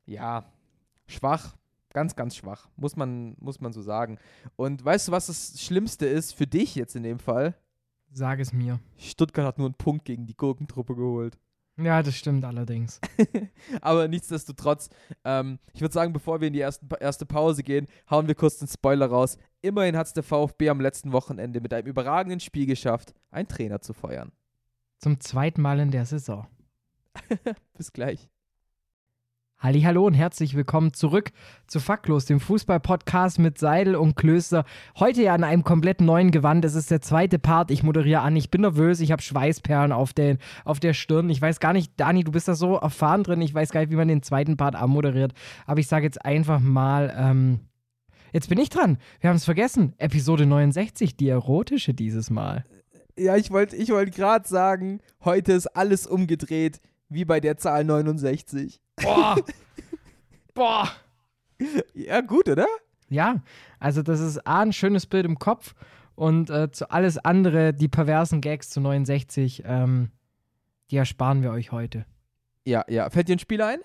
[0.05, 0.45] ja,
[1.07, 1.55] schwach.
[1.89, 2.69] Ganz, ganz schwach.
[2.77, 4.17] Muss man, muss man so sagen.
[4.55, 7.55] Und weißt du, was das Schlimmste ist für dich jetzt in dem Fall?
[8.11, 8.79] Sag es mir.
[8.97, 11.37] Stuttgart hat nur einen Punkt gegen die Gurkentruppe geholt.
[11.77, 12.99] Ja, das stimmt allerdings.
[13.81, 14.89] Aber nichtsdestotrotz,
[15.23, 18.57] ähm, ich würde sagen, bevor wir in die ersten, erste Pause gehen, hauen wir kurz
[18.57, 19.37] den Spoiler raus.
[19.61, 23.81] Immerhin hat es der VfB am letzten Wochenende mit einem überragenden Spiel geschafft, einen Trainer
[23.81, 24.31] zu feuern.
[24.99, 26.47] Zum zweiten Mal in der Saison.
[27.77, 28.29] Bis gleich.
[29.63, 31.29] Hallo und herzlich willkommen zurück
[31.67, 34.65] zu Faktlos, dem Fußball-Podcast mit Seidel und Klöster.
[34.97, 36.65] Heute ja in einem komplett neuen Gewand.
[36.65, 37.69] Es ist der zweite Part.
[37.69, 38.35] Ich moderiere an.
[38.35, 39.01] Ich bin nervös.
[39.01, 41.29] Ich habe Schweißperlen auf, den, auf der Stirn.
[41.29, 43.39] Ich weiß gar nicht, Dani, du bist da so erfahren drin.
[43.41, 45.33] Ich weiß gar nicht, wie man den zweiten Part anmoderiert.
[45.67, 47.59] Aber ich sage jetzt einfach mal, ähm,
[48.33, 48.97] jetzt bin ich dran.
[49.19, 49.93] Wir haben es vergessen.
[49.99, 52.65] Episode 69, die erotische dieses Mal.
[53.15, 57.83] Ja, ich wollte ich wollt gerade sagen, heute ist alles umgedreht, wie bei der Zahl
[57.83, 58.81] 69.
[58.95, 59.35] Boah!
[60.53, 60.89] Boah!
[61.93, 62.65] Ja, gut, oder?
[63.09, 63.43] Ja,
[63.79, 65.75] also das ist A, ein schönes Bild im Kopf
[66.15, 70.11] und äh, zu alles andere, die perversen Gags zu 69, ähm,
[70.89, 72.05] die ersparen wir euch heute.
[72.65, 73.09] Ja, ja.
[73.09, 73.79] Fällt dir ein Spiel ein?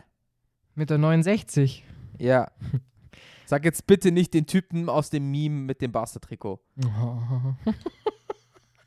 [0.74, 1.84] Mit der 69.
[2.18, 2.50] Ja.
[3.46, 6.60] Sag jetzt bitte nicht den Typen aus dem Meme mit dem Barca-Trikot.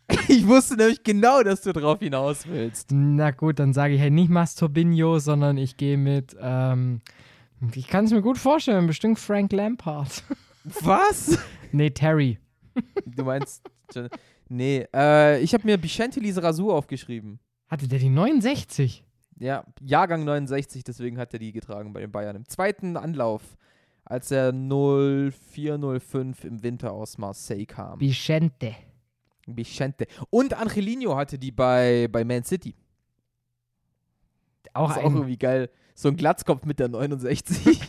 [0.27, 2.91] Ich wusste nämlich genau, dass du drauf hinaus willst.
[2.91, 7.01] Na gut, dann sage ich halt nicht Masturbinho, sondern ich gehe mit, ähm,
[7.73, 10.23] ich kann es mir gut vorstellen, bestimmt Frank Lampard.
[10.81, 11.37] Was?
[11.71, 12.37] nee, Terry.
[13.05, 13.63] Du meinst.
[14.49, 17.39] Nee, äh, ich habe mir Bichente Lise Rasur aufgeschrieben.
[17.67, 19.03] Hatte der die 69?
[19.39, 22.35] Ja, Jahrgang 69, deswegen hat er die getragen bei den Bayern.
[22.35, 23.41] Im zweiten Anlauf,
[24.03, 27.99] als er 0405 im Winter aus Marseille kam.
[29.55, 30.07] Vicente.
[30.29, 32.75] Und Angelino hatte die bei, bei Man City.
[34.73, 35.69] Auch Das ist auch ein, irgendwie geil.
[35.95, 37.81] So ein Glatzkopf mit der 69.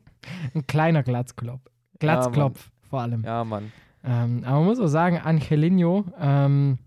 [0.54, 1.62] ein kleiner Glatzklopf.
[1.98, 3.24] Glatzklopf vor allem.
[3.24, 3.72] ja, Mann.
[4.04, 6.78] Ähm, aber man muss auch sagen, Angelino ähm,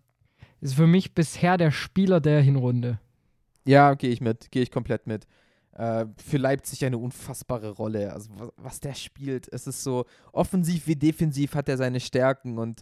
[0.62, 3.00] ist für mich bisher der Spieler der Hinrunde.
[3.66, 4.52] Ja, gehe ich mit.
[4.52, 5.28] Gehe ich komplett mit.
[5.74, 8.14] Äh, für Leipzig eine unfassbare Rolle.
[8.14, 12.58] Also, was, was der spielt, es ist so offensiv wie defensiv hat er seine Stärken
[12.58, 12.82] und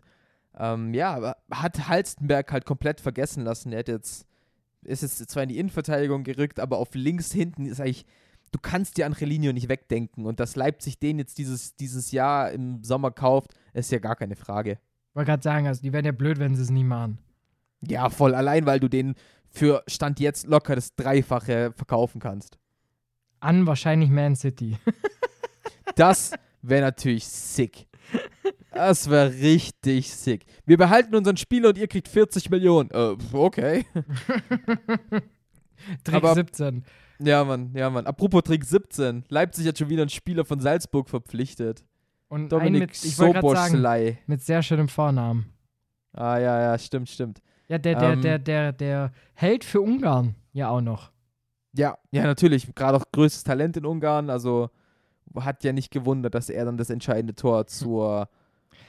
[0.58, 3.72] ähm, ja, aber hat Halstenberg halt komplett vergessen lassen.
[3.72, 4.26] Er hat jetzt,
[4.84, 8.06] ist jetzt zwar in die Innenverteidigung gerückt, aber auf links hinten ist eigentlich,
[8.52, 10.26] du kannst dir Angelino nicht wegdenken.
[10.26, 14.36] Und dass Leipzig den jetzt dieses, dieses Jahr im Sommer kauft, ist ja gar keine
[14.36, 14.80] Frage.
[15.14, 17.20] Wollte gerade sagen, also die wären ja blöd, wenn sie es nicht machen.
[17.82, 18.34] Ja, voll.
[18.34, 19.16] Allein, weil du den
[19.50, 22.58] für Stand jetzt locker das Dreifache verkaufen kannst.
[23.40, 24.78] An wahrscheinlich Man City.
[25.96, 27.87] Das wäre natürlich sick.
[28.72, 30.46] Das wäre richtig sick.
[30.66, 32.90] Wir behalten unseren Spieler und ihr kriegt 40 Millionen.
[32.92, 33.86] Äh, okay.
[36.04, 36.84] Trick Aber- 17.
[37.20, 38.06] Ja, Mann, ja, Mann.
[38.06, 39.24] Apropos Trick 17.
[39.30, 41.84] Leipzig hat schon wieder einen Spieler von Salzburg verpflichtet.
[42.30, 45.52] Und Dominik mit, sagen, mit sehr schönem Vornamen.
[46.14, 47.42] Ah, ja, ja, stimmt, stimmt.
[47.70, 48.22] Ja, der, der, Ähm.
[48.22, 51.12] der, der, der Held für Ungarn ja auch noch.
[51.74, 52.74] Ja, ja, natürlich.
[52.76, 54.30] Gerade auch größtes Talent in Ungarn.
[54.30, 54.70] Also
[55.40, 58.30] hat ja nicht gewundert, dass er dann das entscheidende Tor zur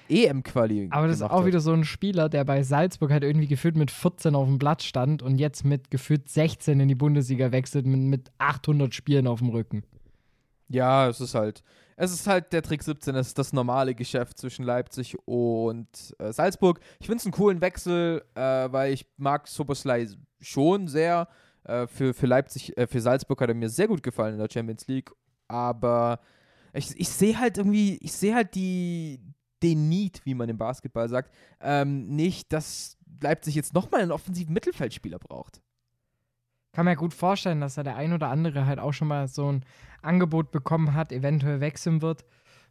[0.09, 1.46] EM-Quali Aber das ist auch hat.
[1.46, 4.83] wieder so ein Spieler, der bei Salzburg halt irgendwie gefühlt mit 14 auf dem Blatt
[4.83, 9.40] stand und jetzt mit gefühlt 16 in die Bundesliga wechselt mit, mit 800 Spielen auf
[9.40, 9.85] dem Rücken.
[10.68, 11.62] Ja, es ist halt,
[11.96, 16.33] es ist halt der Trick 17, es ist das normale Geschäft zwischen Leipzig und äh,
[16.33, 16.81] Salzburg.
[17.01, 20.09] Ich finde es einen coolen Wechsel, äh, weil ich mag Soboslai
[20.40, 21.29] schon sehr.
[21.64, 24.48] Äh, für, für Leipzig, äh, für Salzburg hat er mir sehr gut gefallen in der
[24.51, 25.11] Champions League.
[25.49, 26.21] Aber
[26.73, 29.21] ich, ich sehe halt irgendwie, ich sehe halt die,
[29.63, 34.53] den Need, wie man im Basketball sagt, ähm, nicht, dass Leipzig jetzt nochmal einen offensiven
[34.55, 35.61] Mittelfeldspieler braucht.
[36.73, 39.51] Kann mir gut vorstellen, dass da der ein oder andere halt auch schon mal so
[39.51, 39.65] ein
[40.03, 42.25] Angebot bekommen hat, eventuell wechseln wird.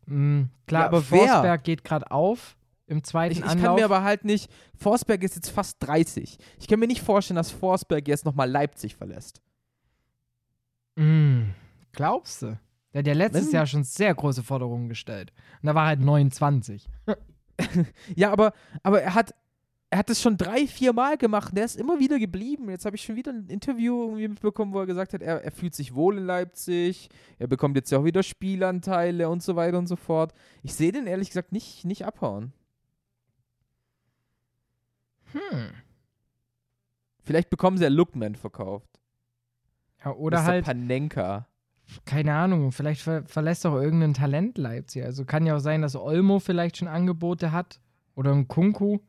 [0.06, 1.28] Mm, klar, Ja, aber wer?
[1.28, 3.66] Forsberg geht gerade auf im zweiten Ich, ich Anlauf.
[3.66, 4.50] kann mir aber halt nicht.
[4.76, 6.38] Forsberg ist jetzt fast 30.
[6.60, 9.42] Ich kann mir nicht vorstellen, dass Forsberg jetzt nochmal Leipzig verlässt.
[10.96, 11.50] Mm,
[11.92, 12.60] glaubst du?
[12.98, 15.32] Der hat ja letztes Jahr schon sehr große Forderungen gestellt.
[15.62, 16.90] Und da war er halt 29.
[18.16, 19.34] Ja, aber, aber er hat.
[19.90, 22.70] Er hat es schon drei, vier Mal gemacht und er ist immer wieder geblieben.
[22.70, 25.52] Jetzt habe ich schon wieder ein Interview irgendwie mitbekommen, wo er gesagt hat, er, er
[25.52, 29.80] fühlt sich wohl in Leipzig, er bekommt jetzt ja auch wieder Spielanteile und so weiter
[29.80, 30.34] und so fort.
[30.62, 32.52] Ich sehe den ehrlich gesagt nicht, nicht abhauen.
[35.32, 35.72] Hm.
[37.24, 39.00] Vielleicht bekommen sie ja Lookman verkauft.
[40.04, 40.46] Ja, oder Mr.
[40.46, 41.48] halt, Panenka.
[42.06, 45.04] Keine Ahnung, vielleicht ver verlässt auch irgendein Talent Leipzig.
[45.04, 47.80] Also kann ja auch sein, dass Olmo vielleicht schon Angebote hat.
[48.16, 49.00] Oder ein Kunku.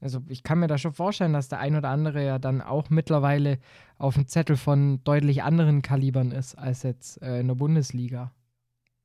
[0.00, 2.90] Also ich kann mir da schon vorstellen, dass der ein oder andere ja dann auch
[2.90, 3.58] mittlerweile
[3.98, 8.32] auf dem Zettel von deutlich anderen Kalibern ist als jetzt äh, in der Bundesliga.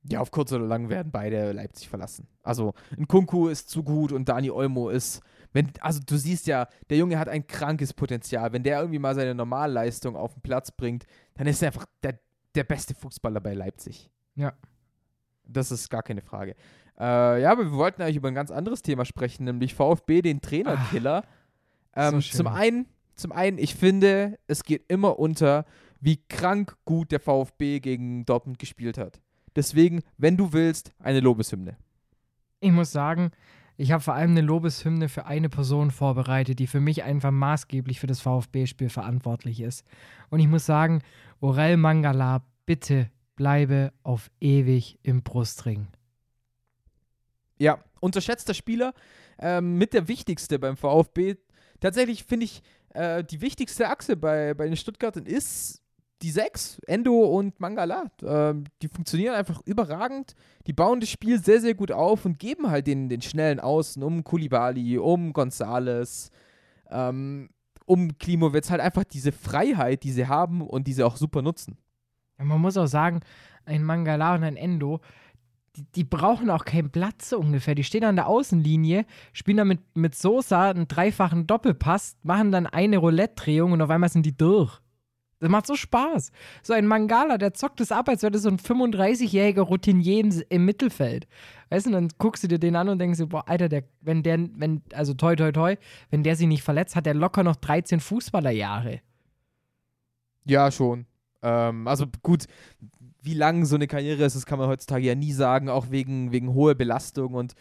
[0.09, 2.27] Ja, auf kurz oder lang werden beide Leipzig verlassen.
[2.41, 5.21] Also, ein Kunku ist zu gut und Dani Olmo ist.
[5.53, 8.53] Wenn, also, du siehst ja, der Junge hat ein krankes Potenzial.
[8.53, 12.19] Wenn der irgendwie mal seine Normalleistung auf den Platz bringt, dann ist er einfach der,
[12.55, 14.09] der beste Fußballer bei Leipzig.
[14.35, 14.53] Ja.
[15.45, 16.55] Das ist gar keine Frage.
[16.99, 20.41] Äh, ja, aber wir wollten eigentlich über ein ganz anderes Thema sprechen, nämlich VfB, den
[20.41, 21.23] Trainerkiller.
[21.93, 22.37] Ah, so ähm, schön.
[22.37, 25.65] zum einen, zum einen, ich finde, es geht immer unter,
[25.99, 29.21] wie krank gut der VfB gegen Dortmund gespielt hat.
[29.55, 31.77] Deswegen, wenn du willst, eine Lobeshymne.
[32.59, 33.31] Ich muss sagen,
[33.77, 37.99] ich habe vor allem eine Lobeshymne für eine Person vorbereitet, die für mich einfach maßgeblich
[37.99, 39.85] für das VfB-Spiel verantwortlich ist.
[40.29, 41.03] Und ich muss sagen,
[41.39, 45.87] Orel Mangala, bitte bleibe auf ewig im Brustring.
[47.59, 48.93] Ja, unterschätzter Spieler,
[49.39, 51.35] ähm, mit der wichtigste beim VfB.
[51.79, 52.63] Tatsächlich finde ich,
[52.95, 55.83] äh, die wichtigste Achse bei, bei den Stuttgartern ist
[56.21, 58.05] die sechs, Endo und Mangala.
[58.23, 60.33] Ähm, die funktionieren einfach überragend.
[60.65, 64.01] Die bauen das Spiel sehr, sehr gut auf und geben halt den, den schnellen Außen
[64.03, 66.31] um Kulibali, um Gonzales,
[66.89, 67.49] ähm,
[67.85, 71.77] um Klimowitz halt einfach diese Freiheit, die sie haben und die sie auch super nutzen.
[72.39, 73.21] Ja, man muss auch sagen,
[73.65, 75.01] ein Mangala und ein Endo,
[75.75, 77.75] die, die brauchen auch keinen Platz so ungefähr.
[77.75, 82.65] Die stehen an der Außenlinie, spielen dann mit, mit Sosa einen dreifachen Doppelpass, machen dann
[82.65, 84.81] eine Roulette-Drehung und auf einmal sind die durch.
[85.39, 86.31] Das macht so Spaß.
[86.63, 90.43] So ein Mangala, der zockt das ab, als wäre das so ein 35-jähriger Routinier im,
[90.49, 91.27] im Mittelfeld.
[91.69, 94.23] Weißt du, dann guckst du dir den an und denkst dir, boah, Alter, der, wenn
[94.23, 95.75] der, wenn, also toi, toi, toi,
[96.09, 99.01] wenn der sich nicht verletzt, hat der locker noch 13 Fußballerjahre.
[100.45, 101.05] Ja, schon.
[101.43, 102.45] Ähm, also gut,
[103.21, 106.31] wie lang so eine Karriere ist, das kann man heutzutage ja nie sagen, auch wegen,
[106.31, 107.53] wegen hoher Belastung und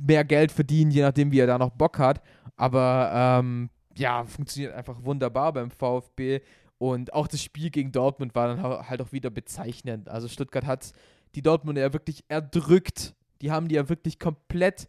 [0.00, 2.22] mehr Geld verdienen, je nachdem, wie er da noch Bock hat.
[2.56, 6.40] Aber ähm, ja, funktioniert einfach wunderbar beim VfB.
[6.78, 10.08] Und auch das Spiel gegen Dortmund war dann ha- halt auch wieder bezeichnend.
[10.08, 10.92] Also Stuttgart hat
[11.34, 13.14] die Dortmunder ja wirklich erdrückt.
[13.42, 14.88] Die haben die ja wirklich komplett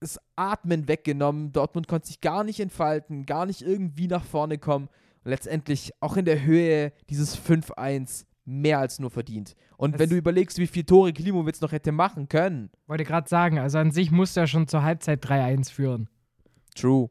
[0.00, 1.52] das Atmen weggenommen.
[1.52, 4.88] Dortmund konnte sich gar nicht entfalten, gar nicht irgendwie nach vorne kommen.
[5.24, 9.56] Und letztendlich auch in der Höhe dieses 5-1 mehr als nur verdient.
[9.76, 12.70] Und Das- wenn du überlegst, wie viele Tore Klimowitz noch hätte machen können.
[12.86, 16.08] Wollte gerade sagen, also an sich musste er schon zur Halbzeit 3-1 führen.
[16.76, 17.08] True.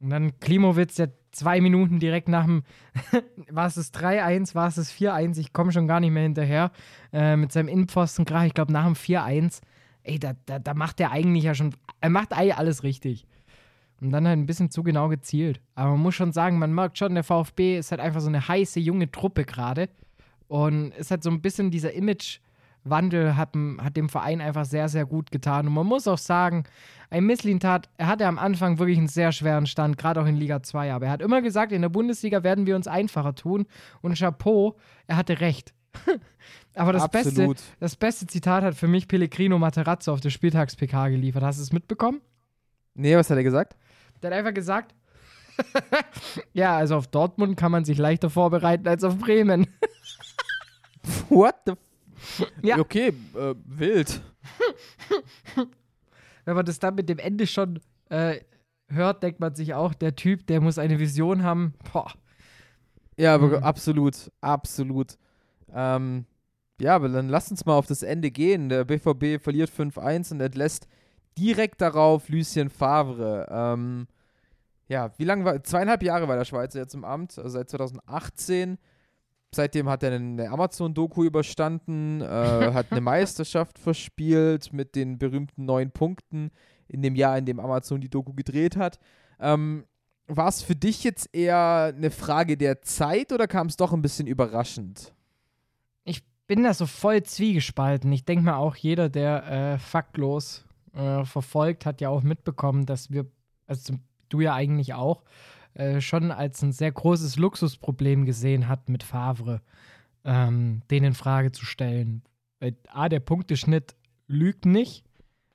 [0.00, 2.62] Und dann Klimowitz, der zwei Minuten direkt nach dem,
[3.50, 6.70] war es das 3-1, war es das 4-1, ich komme schon gar nicht mehr hinterher,
[7.12, 9.60] äh, mit seinem Innenpfosten, gerade ich glaube nach dem 4-1,
[10.04, 13.26] ey, da, da, da macht er eigentlich ja schon, er macht eigentlich alles richtig.
[14.00, 15.60] Und dann halt ein bisschen zu genau gezielt.
[15.76, 18.48] Aber man muss schon sagen, man merkt schon, der VfB ist halt einfach so eine
[18.48, 19.88] heiße, junge Truppe gerade.
[20.48, 21.92] Und ist halt so ein bisschen dieser
[22.84, 25.66] Imagewandel hat, hat dem Verein einfach sehr, sehr gut getan.
[25.66, 26.64] Und man muss auch sagen,
[27.10, 30.62] ein Misslintat, er hatte am Anfang wirklich einen sehr schweren Stand, gerade auch in Liga
[30.62, 30.92] 2.
[30.92, 33.66] Aber er hat immer gesagt, in der Bundesliga werden wir uns einfacher tun.
[34.00, 35.74] Und Chapeau, er hatte recht.
[36.74, 41.42] Aber das beste, das beste Zitat hat für mich Pellegrino Materazzo auf der Spieltags-PK geliefert.
[41.42, 42.22] Hast du es mitbekommen?
[42.94, 43.76] Nee, was hat er gesagt?
[44.22, 44.94] Der hat einfach gesagt,
[46.54, 49.66] ja, also auf Dortmund kann man sich leichter vorbereiten als auf Bremen.
[51.28, 51.74] What the
[52.62, 52.78] ja.
[52.78, 54.20] Okay, äh, wild.
[56.44, 58.40] Wenn man das dann mit dem Ende schon äh,
[58.88, 61.74] hört, denkt man sich auch, der Typ, der muss eine Vision haben.
[61.92, 62.12] Boah.
[63.16, 63.64] Ja, aber mhm.
[63.64, 65.18] absolut, absolut.
[65.72, 66.26] Ähm,
[66.80, 68.68] ja, aber dann lass uns mal auf das Ende gehen.
[68.68, 70.88] Der BVB verliert 5-1 und entlässt
[71.38, 73.46] direkt darauf Lucien Favre.
[73.50, 74.06] Ähm,
[74.88, 78.78] ja, wie lange war, zweieinhalb Jahre war der Schweizer jetzt im Amt, also seit 2018.
[79.54, 82.24] Seitdem hat er eine Amazon-Doku überstanden, äh,
[82.72, 86.50] hat eine Meisterschaft verspielt mit den berühmten neun Punkten
[86.88, 88.98] in dem Jahr, in dem Amazon die Doku gedreht hat.
[89.38, 89.84] Ähm,
[90.26, 94.02] war es für dich jetzt eher eine Frage der Zeit oder kam es doch ein
[94.02, 95.12] bisschen überraschend?
[96.04, 98.10] Ich bin da so voll zwiegespalten.
[98.12, 103.10] Ich denke mal auch, jeder, der äh, faktlos äh, verfolgt, hat ja auch mitbekommen, dass
[103.10, 103.26] wir,
[103.66, 103.94] also
[104.28, 105.22] du ja eigentlich auch,
[105.74, 109.62] äh, schon als ein sehr großes Luxusproblem gesehen hat mit Favre,
[110.24, 112.22] ähm, den in Frage zu stellen.
[112.60, 115.04] Weil A, der Punkteschnitt lügt nicht.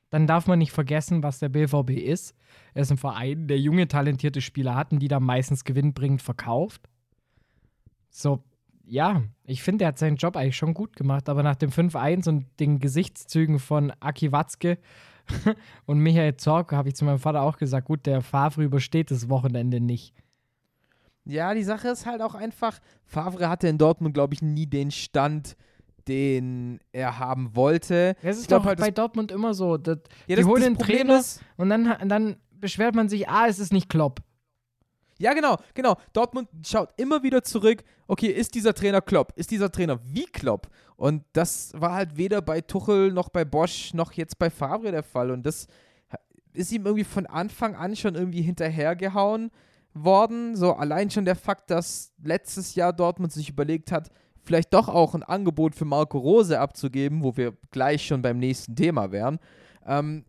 [0.09, 2.33] Dann darf man nicht vergessen, was der BVB ist.
[2.73, 6.87] Er ist ein Verein, der junge, talentierte Spieler hat und die dann meistens gewinnbringend verkauft.
[8.09, 8.43] So,
[8.85, 12.29] ja, ich finde, er hat seinen Job eigentlich schon gut gemacht, aber nach dem 5-1
[12.29, 14.77] und den Gesichtszügen von Aki Watzke
[15.85, 19.29] und Michael Zorc habe ich zu meinem Vater auch gesagt, gut, der Favre übersteht das
[19.29, 20.13] Wochenende nicht.
[21.25, 24.91] Ja, die Sache ist halt auch einfach, Favre hatte in Dortmund, glaube ich, nie den
[24.91, 25.57] Stand,
[26.07, 28.15] den er haben wollte.
[28.21, 29.77] Es ist doch halt bei Dortmund immer so.
[29.77, 33.59] Das, ja, die holen den Trainer ist, und dann, dann beschwert man sich, ah, es
[33.59, 34.21] ist nicht Klopp.
[35.19, 35.97] Ja, genau, genau.
[36.13, 39.33] Dortmund schaut immer wieder zurück, okay, ist dieser Trainer Klopp?
[39.35, 40.67] Ist dieser Trainer wie Klopp?
[40.95, 45.03] Und das war halt weder bei Tuchel noch bei Bosch noch jetzt bei Favre der
[45.03, 45.31] Fall.
[45.31, 45.67] Und das
[46.53, 49.51] ist ihm irgendwie von Anfang an schon irgendwie hinterhergehauen
[49.93, 50.55] worden.
[50.55, 54.09] So allein schon der Fakt, dass letztes Jahr Dortmund sich überlegt hat,
[54.43, 58.75] vielleicht doch auch ein Angebot für Marco Rose abzugeben, wo wir gleich schon beim nächsten
[58.75, 59.39] Thema wären.
[59.85, 60.25] Ähm,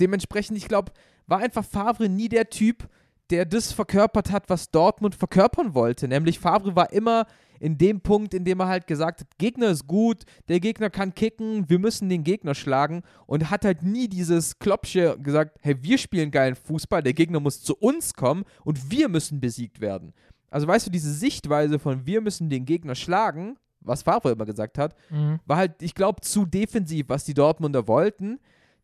[0.00, 0.92] dementsprechend, ich glaube,
[1.26, 2.88] war einfach Favre nie der Typ,
[3.32, 6.06] der das verkörpert hat, was Dortmund verkörpern wollte.
[6.06, 7.26] Nämlich Favre war immer
[7.60, 11.14] in dem Punkt, in dem er halt gesagt hat, Gegner ist gut, der Gegner kann
[11.14, 15.96] kicken, wir müssen den Gegner schlagen und hat halt nie dieses Klopsche gesagt, hey, wir
[15.96, 20.12] spielen geilen Fußball, der Gegner muss zu uns kommen und wir müssen besiegt werden.
[20.50, 24.76] Also weißt du, diese Sichtweise von wir müssen den Gegner schlagen, was Favre immer gesagt
[24.76, 25.40] hat, mhm.
[25.46, 28.40] war halt, ich glaube, zu defensiv, was die Dortmunder wollten.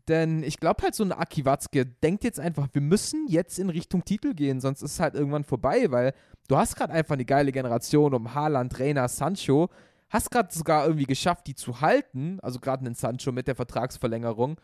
[0.08, 3.68] Denn ich glaube halt, so ein Aki Watzke denkt jetzt einfach, wir müssen jetzt in
[3.68, 6.14] Richtung Titel gehen, sonst ist es halt irgendwann vorbei, weil
[6.48, 9.68] du hast gerade einfach eine geile Generation um Haaland, Reina, Sancho,
[10.08, 14.58] hast gerade sogar irgendwie geschafft, die zu halten, also gerade einen Sancho mit der Vertragsverlängerung.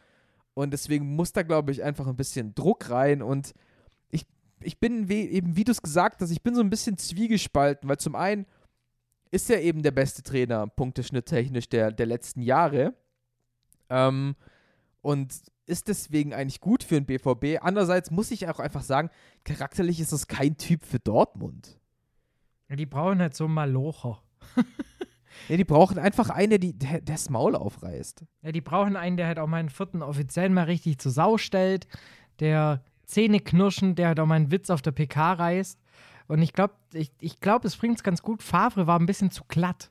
[0.55, 3.53] Und deswegen muss da, glaube ich, einfach ein bisschen Druck rein und
[4.11, 4.25] ich,
[4.63, 7.89] ich bin wie, eben, wie du es gesagt hast, ich bin so ein bisschen zwiegespalten,
[7.89, 8.47] weil zum einen
[9.31, 12.95] ist er eben der beste Trainer, punkteschnitttechnisch der, der letzten Jahre.
[13.91, 14.37] Ähm,
[15.05, 15.35] und
[15.67, 17.63] ist deswegen eigentlich gut für den BVB.
[17.63, 19.11] Andererseits muss ich auch einfach sagen,
[19.45, 21.79] charakterlich ist das kein Typ für Dortmund.
[22.71, 24.23] Ja, die brauchen halt so Malocher.
[25.49, 28.25] ja, die brauchen einfach einen, der, der das Maul aufreißt.
[28.43, 31.87] Ja, die brauchen einen, der halt auch meinen vierten Offiziellen mal richtig zur Sau stellt,
[32.41, 35.79] der Zähne knirschen, der halt auch mal einen Witz auf der PK reißt.
[36.29, 38.43] Und ich glaube, ich, ich glaub, es bringt es ganz gut.
[38.43, 39.91] Favre war ein bisschen zu glatt.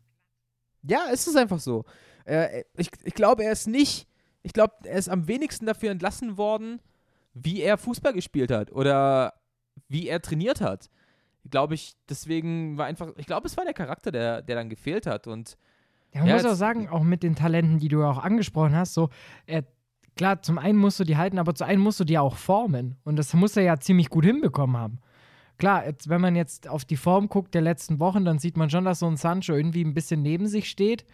[0.82, 1.86] Ja, ist es einfach so.
[2.26, 4.08] Äh, ich ich glaube, er ist nicht
[4.44, 6.80] ich glaube, er ist am wenigsten dafür entlassen worden,
[7.34, 9.34] wie er Fußball gespielt hat oder
[9.88, 10.90] wie er trainiert hat.
[11.50, 15.08] Glaube ich, deswegen war einfach, ich glaube, es war der Charakter, der, der dann gefehlt
[15.08, 15.28] hat.
[15.28, 15.58] Und
[16.14, 18.94] ja, man ja, muss auch sagen, auch mit den Talenten, die du auch angesprochen hast,
[18.94, 19.10] so,
[19.46, 19.64] er,
[20.16, 22.98] klar, zum einen musst du die halten, aber zum einen musst du die auch formen.
[23.04, 25.00] Und das muss er ja ziemlich gut hinbekommen haben.
[25.58, 28.70] Klar, jetzt, wenn man jetzt auf die Form guckt der letzten Wochen, dann sieht man
[28.70, 31.06] schon, dass so ein Sancho irgendwie ein bisschen neben sich steht.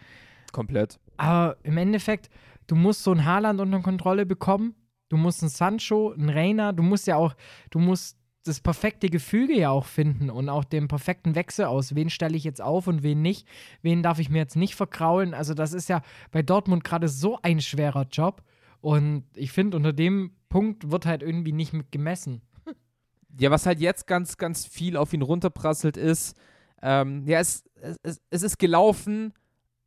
[0.52, 0.98] Komplett.
[1.16, 2.30] Aber im Endeffekt,
[2.70, 4.74] du musst so ein Haaland unter Kontrolle bekommen.
[5.08, 7.34] Du musst einen Sancho, einen Reiner, du musst ja auch,
[7.70, 11.94] du musst das perfekte Gefüge ja auch finden und auch den perfekten Wechsel aus.
[11.94, 13.46] Wen stelle ich jetzt auf und wen nicht?
[13.82, 15.34] Wen darf ich mir jetzt nicht verkraulen?
[15.34, 18.42] Also, das ist ja bei Dortmund gerade so ein schwerer Job.
[18.80, 22.40] Und ich finde, unter dem Punkt wird halt irgendwie nicht mit gemessen.
[23.38, 26.36] Ja, was halt jetzt ganz, ganz viel auf ihn runterprasselt ist,
[26.82, 27.64] ähm, ja, es,
[28.02, 29.34] es, es ist gelaufen,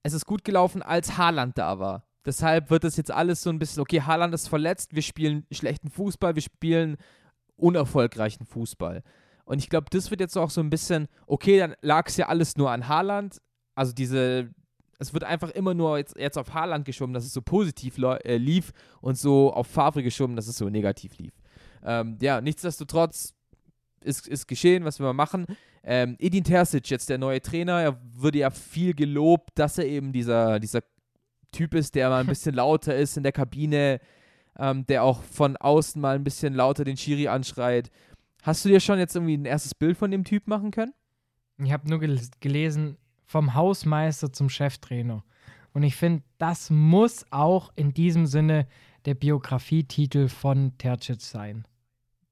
[0.04, 2.06] es ist gut gelaufen, als Haaland da war.
[2.26, 5.90] Deshalb wird das jetzt alles so ein bisschen, okay, Haaland ist verletzt, wir spielen schlechten
[5.90, 6.98] Fußball, wir spielen
[7.56, 9.04] unerfolgreichen Fußball.
[9.46, 12.28] Und ich glaube, das wird jetzt auch so ein bisschen, okay, dann lag es ja
[12.28, 13.42] alles nur an Haaland.
[13.76, 14.50] Also diese,
[15.00, 18.38] es wird einfach immer nur jetzt, jetzt auf Haaland geschoben, dass es so positiv äh,
[18.38, 21.34] lief und so auf Favre geschoben, dass es so negativ lief.
[21.84, 23.34] Ähm, ja, nichtsdestotrotz
[24.02, 25.46] ist, ist geschehen, was wir mal machen.
[25.84, 30.14] Ähm, Edin Terzic, jetzt der neue Trainer, er würde ja viel gelobt, dass er eben
[30.14, 30.82] dieser, dieser
[31.54, 34.02] Typ ist, der mal ein bisschen lauter ist in der Kabine,
[34.60, 37.90] ähm, der auch von außen mal ein bisschen lauter den Schiri anschreit.
[38.42, 40.94] Hast du dir schon jetzt irgendwie ein erstes Bild von dem Typ machen können?
[41.58, 45.24] Ich habe nur gel gelesen, vom Hausmeister zum Cheftrainer.
[45.74, 48.68] Und ich finde, das muss auch in diesem Sinne
[49.06, 51.66] der Biografietitel von Tercic sein.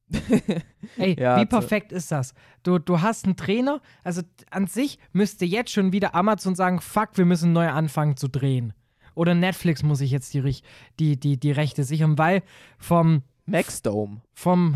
[0.97, 2.33] Ey, ja, wie perfekt ist das?
[2.63, 7.17] Du, du hast einen Trainer, also an sich müsste jetzt schon wieder Amazon sagen, fuck,
[7.17, 8.73] wir müssen neu anfangen zu drehen.
[9.15, 10.61] Oder Netflix muss ich jetzt die,
[10.99, 12.43] die, die, die Rechte sichern, weil
[12.77, 14.21] vom Maxdome.
[14.33, 14.75] Vom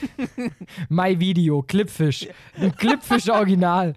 [0.88, 2.28] My Video, Clipfish.
[2.56, 3.94] Ein Clipfish Original.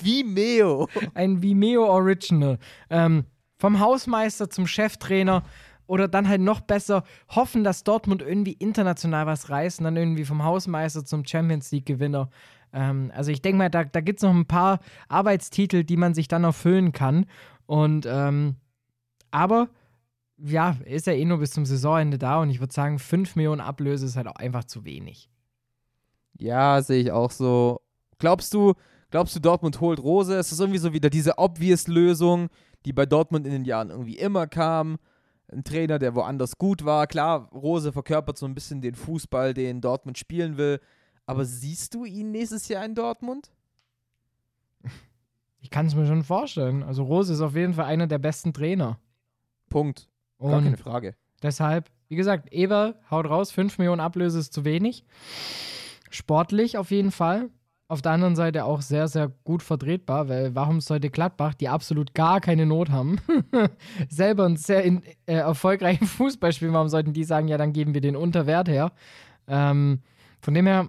[0.00, 0.88] Vimeo.
[1.14, 2.58] Ein Vimeo Original.
[2.88, 3.24] Ähm,
[3.58, 5.44] vom Hausmeister zum Cheftrainer
[5.86, 10.24] oder dann halt noch besser hoffen, dass Dortmund irgendwie international was reißt und dann irgendwie
[10.24, 12.30] vom Hausmeister zum Champions League-Gewinner.
[12.72, 16.14] Ähm, also ich denke mal, da, da gibt es noch ein paar Arbeitstitel, die man
[16.14, 17.26] sich dann erfüllen kann.
[17.66, 18.56] Und ähm,
[19.30, 19.68] aber
[20.38, 23.60] ja, ist ja eh nur bis zum Saisonende da und ich würde sagen, 5 Millionen
[23.60, 25.30] Ablöse ist halt auch einfach zu wenig.
[26.38, 27.80] Ja, sehe ich auch so.
[28.18, 28.74] Glaubst du,
[29.10, 30.34] glaubst du, Dortmund holt Rose?
[30.34, 32.48] Es ist irgendwie so wieder diese obvious Lösung,
[32.86, 34.98] die bei Dortmund in den Jahren irgendwie immer kam
[35.52, 37.06] ein Trainer, der woanders gut war.
[37.06, 40.80] Klar, Rose verkörpert so ein bisschen den Fußball, den Dortmund spielen will.
[41.30, 43.50] Aber siehst du ihn nächstes Jahr in Dortmund?
[45.60, 46.82] Ich kann es mir schon vorstellen.
[46.82, 48.98] Also Rose ist auf jeden Fall einer der besten Trainer.
[49.68, 50.08] Punkt.
[50.38, 51.14] Gar Und keine Frage.
[51.42, 55.04] Deshalb, wie gesagt, Eber haut raus, 5 Millionen Ablöse ist zu wenig.
[56.10, 57.50] Sportlich auf jeden Fall
[57.90, 62.14] auf der anderen Seite auch sehr, sehr gut vertretbar, weil warum sollte Gladbach, die absolut
[62.14, 63.18] gar keine Not haben,
[64.08, 67.92] selber einen sehr in, äh, erfolgreichen Fußball spielen, warum sollten die sagen, ja, dann geben
[67.92, 68.92] wir den Unterwert her?
[69.48, 70.02] Ähm,
[70.40, 70.88] von dem her,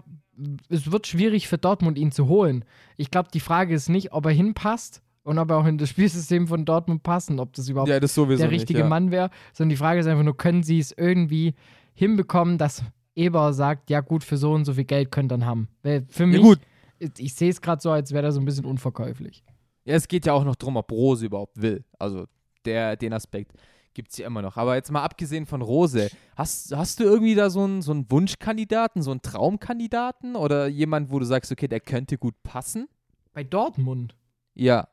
[0.70, 2.66] es wird schwierig für Dortmund, ihn zu holen.
[2.98, 5.90] Ich glaube, die Frage ist nicht, ob er hinpasst und ob er auch in das
[5.90, 8.88] Spielsystem von Dortmund passt und ob das überhaupt ja, das der richtige nicht, ja.
[8.88, 11.54] Mann wäre, sondern die Frage ist einfach nur, können sie es irgendwie
[11.94, 12.84] hinbekommen, dass
[13.16, 15.68] Eber sagt, ja gut, für so und so viel Geld könnt ihr dann haben.
[15.84, 18.66] Weil für mich, ja, ich sehe es gerade so, als wäre er so ein bisschen
[18.66, 19.44] unverkäuflich.
[19.86, 21.84] Ja, es geht ja auch noch darum, ob Rose überhaupt will.
[22.00, 22.26] Also
[22.66, 23.54] der, den Aspekt
[23.94, 24.58] gibt es ja immer noch.
[24.58, 28.10] Aber jetzt mal abgesehen von Rose, hast, hast du irgendwie da so einen, so einen
[28.10, 32.88] Wunschkandidaten, so einen Traumkandidaten oder jemand, wo du sagst, okay, der könnte gut passen?
[33.34, 34.16] Bei Dortmund?
[34.54, 34.88] Ja.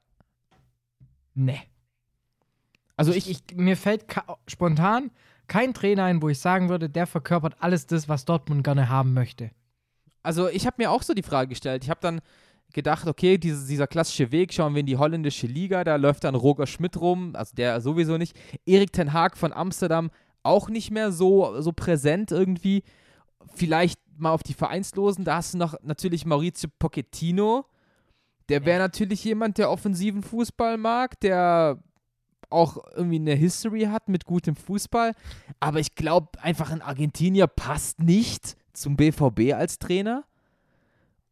[1.34, 1.60] Nee.
[2.96, 4.06] Also ich, ich mir fällt
[4.46, 5.10] spontan
[5.46, 9.14] kein Trainer ein, wo ich sagen würde, der verkörpert alles das, was Dortmund gerne haben
[9.14, 9.50] möchte
[10.28, 11.84] also ich habe mir auch so die Frage gestellt.
[11.84, 12.20] Ich habe dann
[12.72, 16.34] gedacht, okay, diese, dieser klassische Weg, schauen wir in die holländische Liga, da läuft dann
[16.34, 18.36] Roger Schmidt rum, also der sowieso nicht.
[18.66, 20.10] Erik Ten Haag von Amsterdam
[20.42, 22.82] auch nicht mehr so, so präsent irgendwie.
[23.54, 27.66] Vielleicht mal auf die Vereinslosen, da hast du noch natürlich Maurizio Pochettino.
[28.48, 31.78] Der wäre natürlich jemand, der offensiven Fußball mag, der
[32.50, 35.12] auch irgendwie eine History hat mit gutem Fußball.
[35.60, 40.24] Aber ich glaube, einfach ein Argentinier passt nicht zum BVB als Trainer.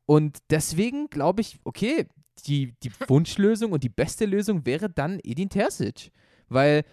[0.06, 2.06] Und deswegen glaube ich, okay,
[2.46, 6.12] die, die Wunschlösung und die beste Lösung wäre dann Edin Terzic.
[6.48, 6.84] Weil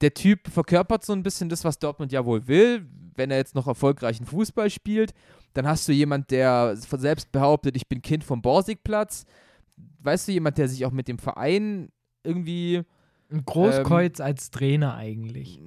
[0.00, 2.86] der Typ verkörpert so ein bisschen das, was Dortmund ja wohl will.
[3.14, 5.14] Wenn er jetzt noch erfolgreichen Fußball spielt,
[5.54, 9.24] dann hast du jemand, der selbst behauptet, ich bin Kind vom Borsigplatz.
[10.00, 11.90] Weißt du, jemand, der sich auch mit dem Verein
[12.24, 12.82] irgendwie.
[13.30, 15.60] Ein Großkreuz ähm, als Trainer eigentlich.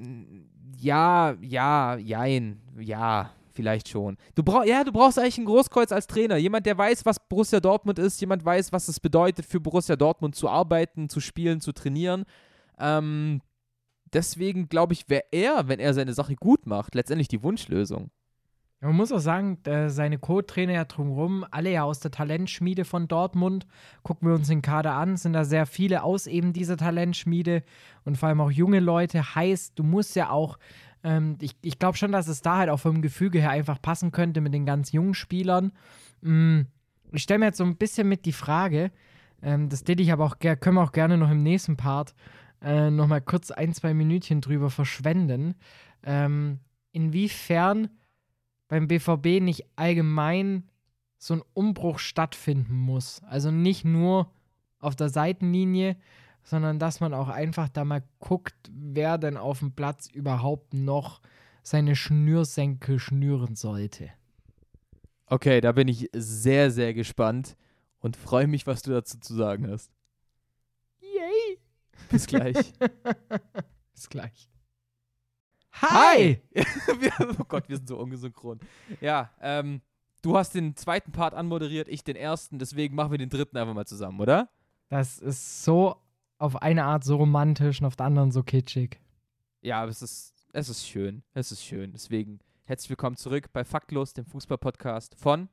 [0.77, 4.17] Ja, ja, jein, ja vielleicht schon.
[4.35, 6.37] Du brauch, ja, du brauchst eigentlich ein Großkreuz als Trainer.
[6.37, 10.35] Jemand, der weiß, was Borussia Dortmund ist, jemand weiß, was es bedeutet, für Borussia Dortmund
[10.35, 12.25] zu arbeiten, zu spielen, zu trainieren.
[12.79, 13.41] Ähm,
[14.13, 18.11] deswegen glaube ich, wäre er, wenn er seine Sache gut macht, letztendlich die Wunschlösung.
[18.81, 23.67] Man muss auch sagen, seine Co-Trainer ja drumherum, alle ja aus der Talentschmiede von Dortmund.
[24.03, 27.63] Gucken wir uns den Kader an, sind da sehr viele aus eben dieser Talentschmiede
[28.05, 29.35] und vor allem auch junge Leute.
[29.35, 30.57] Heißt, du musst ja auch
[31.03, 34.11] Ähm, ich ich glaube schon, dass es da halt auch vom Gefüge her einfach passen
[34.11, 35.71] könnte mit den ganz jungen Spielern.
[36.21, 36.61] Mm,
[37.11, 38.91] ich stelle mir jetzt so ein bisschen mit die Frage,
[39.41, 42.13] ähm, das ich aber auch, können wir auch gerne noch im nächsten Part
[42.61, 45.55] äh, noch mal kurz ein, zwei Minütchen drüber verschwenden.
[46.03, 46.59] Ähm,
[46.91, 47.89] inwiefern
[48.67, 50.69] beim BVB nicht allgemein
[51.17, 53.21] so ein Umbruch stattfinden muss.
[53.23, 54.31] Also nicht nur
[54.79, 55.97] auf der Seitenlinie,
[56.43, 61.21] sondern dass man auch einfach da mal guckt, wer denn auf dem Platz überhaupt noch
[61.63, 64.11] seine Schnürsenkel schnüren sollte.
[65.27, 67.55] Okay, da bin ich sehr, sehr gespannt
[67.99, 69.91] und freue mich, was du dazu zu sagen hast.
[71.01, 71.59] Yay!
[72.09, 72.73] Bis gleich.
[73.93, 74.49] Bis gleich.
[75.73, 76.41] Hi!
[77.39, 78.59] oh Gott, wir sind so ungesynchron.
[79.01, 79.81] Ja, ähm,
[80.21, 83.73] du hast den zweiten Part anmoderiert, ich den ersten, deswegen machen wir den dritten einfach
[83.73, 84.49] mal zusammen, oder?
[84.89, 85.95] Das ist so
[86.39, 88.99] auf eine Art so romantisch und auf der anderen so kitschig.
[89.61, 91.21] Ja, aber es ist, es ist schön.
[91.33, 91.91] Es ist schön.
[91.91, 95.49] Deswegen herzlich willkommen zurück bei Faktlos, dem Fußball-Podcast von.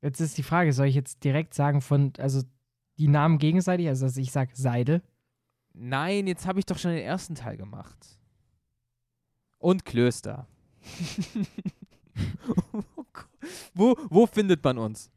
[0.00, 2.42] Jetzt ist die Frage, soll ich jetzt direkt sagen von, also
[2.98, 5.02] die Namen gegenseitig, also dass ich sage Seidel?
[5.74, 8.18] Nein, jetzt habe ich doch schon den ersten Teil gemacht.
[9.58, 10.48] Und Klöster.
[13.74, 15.10] wo, wo findet man uns?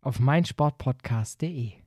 [0.00, 1.85] Auf meinsportpodcast.de.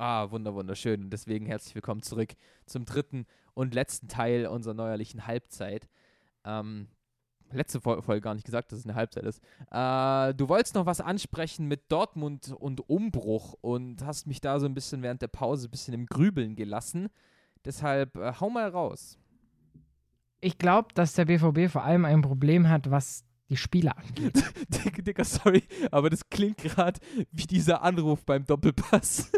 [0.00, 1.02] Ah, wunder, wunderschön.
[1.02, 2.30] Und deswegen herzlich willkommen zurück
[2.64, 5.90] zum dritten und letzten Teil unserer neuerlichen Halbzeit.
[6.42, 6.88] Ähm,
[7.52, 9.42] letzte Folge gar nicht gesagt, dass es eine Halbzeit ist.
[9.70, 14.64] Äh, du wolltest noch was ansprechen mit Dortmund und Umbruch und hast mich da so
[14.64, 17.10] ein bisschen während der Pause ein bisschen im Grübeln gelassen.
[17.66, 19.18] Deshalb äh, hau mal raus.
[20.40, 24.42] Ich glaube, dass der BVB vor allem ein Problem hat, was die Spieler angeht.
[25.06, 27.00] Dicker, sorry, aber das klingt gerade
[27.32, 29.30] wie dieser Anruf beim Doppelpass.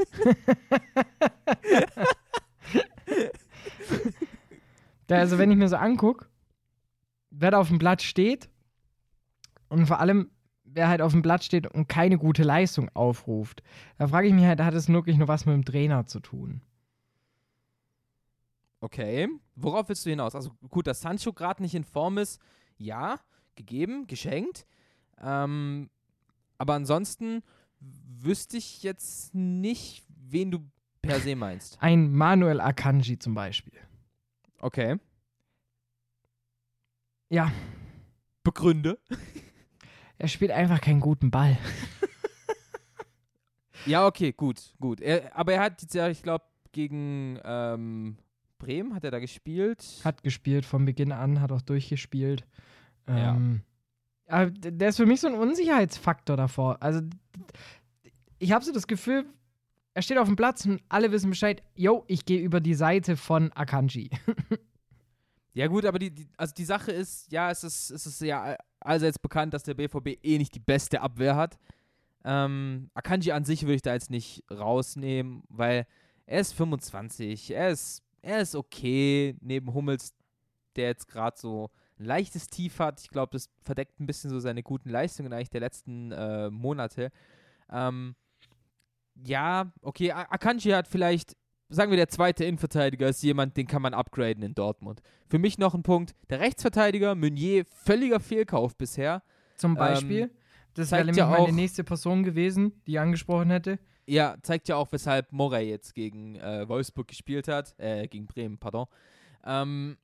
[5.11, 6.27] also, wenn ich mir so angucke,
[7.31, 8.51] wer da auf dem Blatt steht
[9.69, 10.31] und vor allem,
[10.65, 13.63] wer halt auf dem Blatt steht und keine gute Leistung aufruft,
[13.99, 16.61] da frage ich mich halt, hat es wirklich nur was mit dem Trainer zu tun?
[18.81, 20.35] Okay, worauf willst du hinaus?
[20.35, 22.43] Also gut, dass Sancho gerade nicht in Form ist,
[22.77, 23.21] ja,
[23.57, 24.67] gegeben, geschenkt.
[25.21, 25.91] Ähm,
[26.59, 27.43] aber ansonsten
[27.81, 30.59] wüsste ich jetzt nicht, wen du
[31.01, 31.77] per se meinst.
[31.81, 33.79] Ein Manuel Akanji zum Beispiel.
[34.61, 34.97] Okay.
[37.29, 37.51] Ja.
[38.45, 38.99] Begründe.
[40.19, 41.59] Er spielt einfach keinen guten Ball.
[43.87, 45.01] ja, okay, gut, gut.
[45.01, 48.17] Er, aber er hat jetzt ja, ich glaube, gegen ähm,
[48.59, 49.85] Bremen hat er da gespielt.
[50.05, 52.47] Hat gespielt von Beginn an, hat auch durchgespielt.
[53.07, 53.63] Ähm,
[54.29, 54.47] ja.
[54.47, 56.79] der ist für mich so ein Unsicherheitsfaktor davor.
[56.81, 57.01] Also,
[58.39, 59.27] ich habe so das Gefühl,
[59.95, 63.17] er steht auf dem Platz und alle wissen Bescheid, yo, ich gehe über die Seite
[63.17, 64.11] von Akanji.
[65.55, 68.57] Ja, gut, aber die, die, also die Sache ist, ja, es ist, es ist ja
[68.81, 71.59] allseits bekannt, dass der BVB eh nicht die beste Abwehr hat.
[72.25, 75.87] Ähm, Akanji an sich würde ich da jetzt nicht rausnehmen, weil
[76.25, 80.15] er ist 25, er ist, er ist okay, neben Hummels,
[80.77, 81.71] der jetzt gerade so
[82.03, 83.01] ein leichtes Tief hat.
[83.01, 87.11] Ich glaube, das verdeckt ein bisschen so seine guten Leistungen eigentlich der letzten äh, Monate.
[87.71, 88.15] Ähm,
[89.25, 91.37] ja, okay, Akanji hat vielleicht
[91.73, 95.01] sagen wir, der zweite Innenverteidiger ist jemand, den kann man upgraden in Dortmund.
[95.29, 96.15] Für mich noch ein Punkt.
[96.31, 99.23] Der Rechtsverteidiger, Meunier, völliger Fehlkauf bisher.
[99.57, 100.23] Zum Beispiel.
[100.23, 100.31] Ähm,
[100.75, 103.79] das wäre nämlich ja meine nächste Person gewesen, die ich angesprochen hätte.
[104.07, 107.75] Ja, zeigt ja auch, weshalb Morey jetzt gegen äh, Wolfsburg gespielt hat.
[107.79, 108.87] Äh, gegen Bremen, pardon.
[109.45, 109.97] Ähm,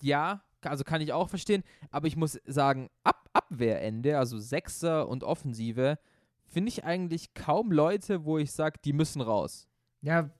[0.00, 1.62] ja, also kann ich auch verstehen.
[1.90, 5.98] Aber ich muss sagen, ab Abwehrende, also Sechser und Offensive,
[6.46, 9.68] finde ich eigentlich kaum Leute, wo ich sage, die müssen raus.
[10.00, 10.30] Ja,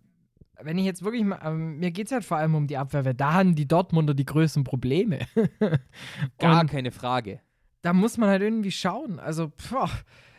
[0.60, 3.04] wenn ich jetzt wirklich mal, ähm, mir geht es halt vor allem um die Abwehr,
[3.04, 5.20] weil da haben die Dortmunder die größten Probleme.
[6.38, 7.40] Gar keine Frage.
[7.82, 9.20] Da muss man halt irgendwie schauen.
[9.20, 9.90] Also, boah,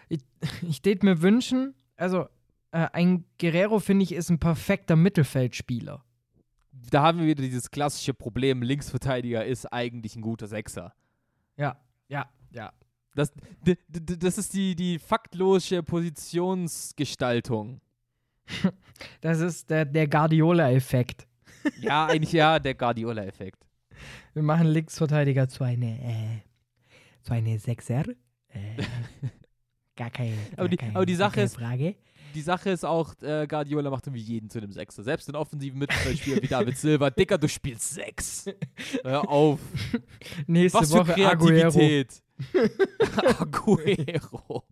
[0.09, 0.21] ich,
[0.67, 2.27] ich tät mir wünschen, also
[2.71, 6.03] äh, ein Guerrero, finde ich, ist ein perfekter Mittelfeldspieler.
[6.89, 10.93] Da haben wir wieder dieses klassische Problem, Linksverteidiger ist eigentlich ein guter Sechser.
[11.57, 11.77] Ja,
[12.07, 12.71] ja, ja.
[13.13, 13.33] Das,
[13.95, 17.81] das ist die, die faktlose Positionsgestaltung.
[19.21, 21.27] Das ist der, der Guardiola-Effekt.
[21.81, 23.67] Ja, eigentlich ja, der Guardiola-Effekt.
[24.33, 26.41] Wir machen Linksverteidiger zu einer, äh,
[27.21, 28.05] zu einer Sechser.
[28.47, 28.83] Äh,
[29.97, 31.95] gar keine, gar aber, die, keine, aber die Sache ist, Frage.
[32.37, 35.01] Die Sache ist auch, äh, Guardiola macht irgendwie jeden zu einem Sechser.
[35.01, 37.09] Selbst den offensiven Mittelfeldspieler wie David Silva.
[37.09, 38.45] Dicker, du spielst Sechs.
[39.03, 39.59] Hör auf.
[40.45, 42.21] Nächste Was Woche für Kreativität.
[43.39, 44.63] Aguero.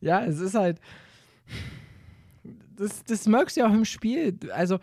[0.00, 0.80] ja, es ist halt
[2.76, 4.36] das, das merkst du ja auch im Spiel.
[4.52, 4.80] Also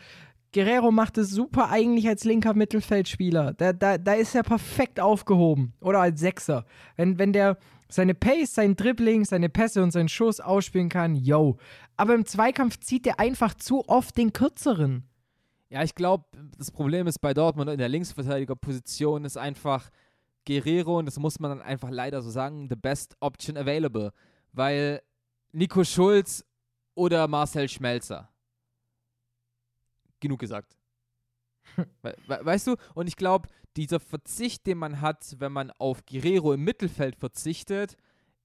[0.54, 3.54] Guerrero macht es super eigentlich als linker Mittelfeldspieler.
[3.54, 5.74] Da, da, da ist er perfekt aufgehoben.
[5.82, 6.66] Oder als Sechser.
[6.96, 7.58] Wenn, wenn der
[7.90, 11.58] seine Pace, sein Dribbling, seine Pässe und seinen Schuss ausspielen kann, yo.
[11.96, 15.08] Aber im Zweikampf zieht er einfach zu oft den kürzeren.
[15.70, 16.26] Ja, ich glaube,
[16.58, 19.90] das Problem ist bei Dortmund in der Linksverteidigerposition ist einfach
[20.46, 24.14] Guerrero, und das muss man dann einfach leider so sagen, the best option available.
[24.54, 25.02] Weil
[25.52, 26.46] Nico Schulz
[26.96, 28.30] oder Marcel Schmelzer.
[30.20, 30.76] Genug gesagt.
[32.02, 32.76] We we weißt du?
[32.96, 37.96] Und ich glaube, dieser Verzicht, den man hat, wenn man auf Guerrero im Mittelfeld verzichtet,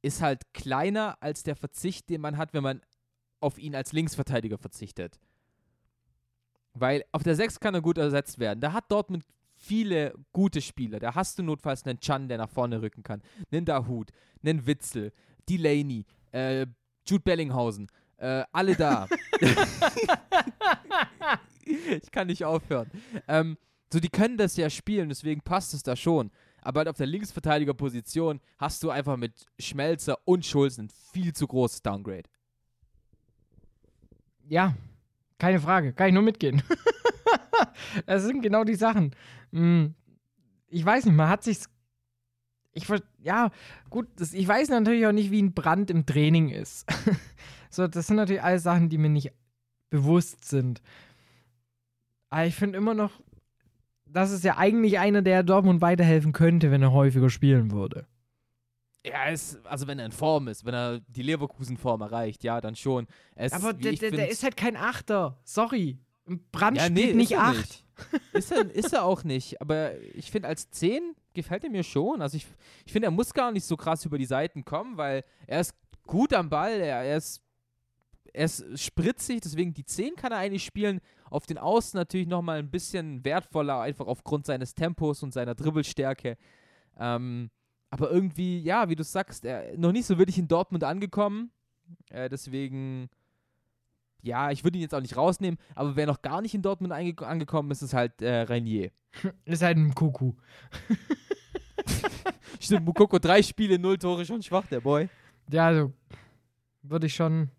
[0.02, 2.82] ist halt kleiner als der Verzicht, den man hat, wenn man
[3.40, 5.18] auf ihn als Linksverteidiger verzichtet.
[6.74, 8.60] Weil auf der 6 kann er gut ersetzt werden.
[8.60, 9.24] Da hat Dortmund
[9.54, 10.98] viele gute Spieler.
[10.98, 14.10] Da hast du notfalls einen Chan, der nach vorne rücken kann, einen Dahut,
[14.42, 15.12] einen Witzel,
[15.48, 16.66] Delaney, äh,
[17.06, 19.08] Jude Bellinghausen, äh, alle da.
[21.64, 22.90] ich kann nicht aufhören.
[23.28, 23.56] Ähm,
[23.92, 26.30] so, die können das ja spielen, deswegen passt es da schon.
[26.62, 31.46] Aber halt auf der Linksverteidigerposition hast du einfach mit Schmelzer und Schulz ein viel zu
[31.46, 32.30] großes Downgrade.
[34.48, 34.74] Ja,
[35.38, 35.92] keine Frage.
[35.92, 36.62] Kann ich nur mitgehen.
[38.06, 39.14] das sind genau die Sachen.
[39.52, 39.94] Hm,
[40.68, 41.68] ich weiß nicht, man hat sich's.
[42.74, 42.86] Ich,
[43.18, 43.50] ja,
[43.90, 46.86] gut, das, ich weiß natürlich auch nicht, wie ein Brand im Training ist.
[47.70, 49.32] so, das sind natürlich alles Sachen, die mir nicht
[49.90, 50.80] bewusst sind.
[52.30, 53.21] Aber ich finde immer noch,
[54.12, 58.06] das ist ja eigentlich einer, der Dortmund weiterhelfen könnte, wenn er häufiger spielen würde.
[59.04, 62.76] Ja, ist, also wenn er in Form ist, wenn er die Leverkusen-Form erreicht, ja, dann
[62.76, 63.08] schon.
[63.34, 65.40] Es, Aber der, der, der ist halt kein Achter.
[65.44, 65.98] Sorry.
[66.52, 67.56] Brand ja, spielt nee, nicht acht.
[67.56, 67.84] Nicht.
[68.32, 69.60] Ist er, ist er auch nicht.
[69.60, 72.22] Aber ich finde, als 10 gefällt er mir schon.
[72.22, 72.46] Also ich,
[72.84, 75.74] ich finde, er muss gar nicht so krass über die Seiten kommen, weil er ist
[76.06, 77.41] gut am Ball, er, er ist
[78.32, 81.00] er ist spritzig, deswegen die 10 kann er eigentlich spielen.
[81.30, 86.36] Auf den Außen natürlich nochmal ein bisschen wertvoller, einfach aufgrund seines Tempos und seiner Dribbelstärke.
[86.98, 87.50] Ähm,
[87.90, 91.50] aber irgendwie, ja, wie du sagst, er noch nicht so wirklich in Dortmund angekommen.
[92.10, 93.10] Äh, deswegen,
[94.22, 96.92] ja, ich würde ihn jetzt auch nicht rausnehmen, aber wer noch gar nicht in Dortmund
[96.92, 98.90] ange angekommen ist, ist halt äh, Renier.
[99.44, 100.32] Ist halt ein Kuku.
[102.60, 105.10] Stimmt, Mukoko, drei Spiele, null Tore, schon schwach, der Boy.
[105.50, 105.92] Ja, also
[106.82, 107.50] würde ich schon,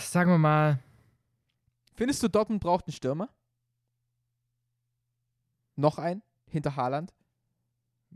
[0.00, 0.78] sagen wir mal.
[1.94, 3.28] Findest du, Dortmund braucht einen Stürmer?
[5.76, 6.22] Noch einen?
[6.48, 7.12] Hinter Haaland?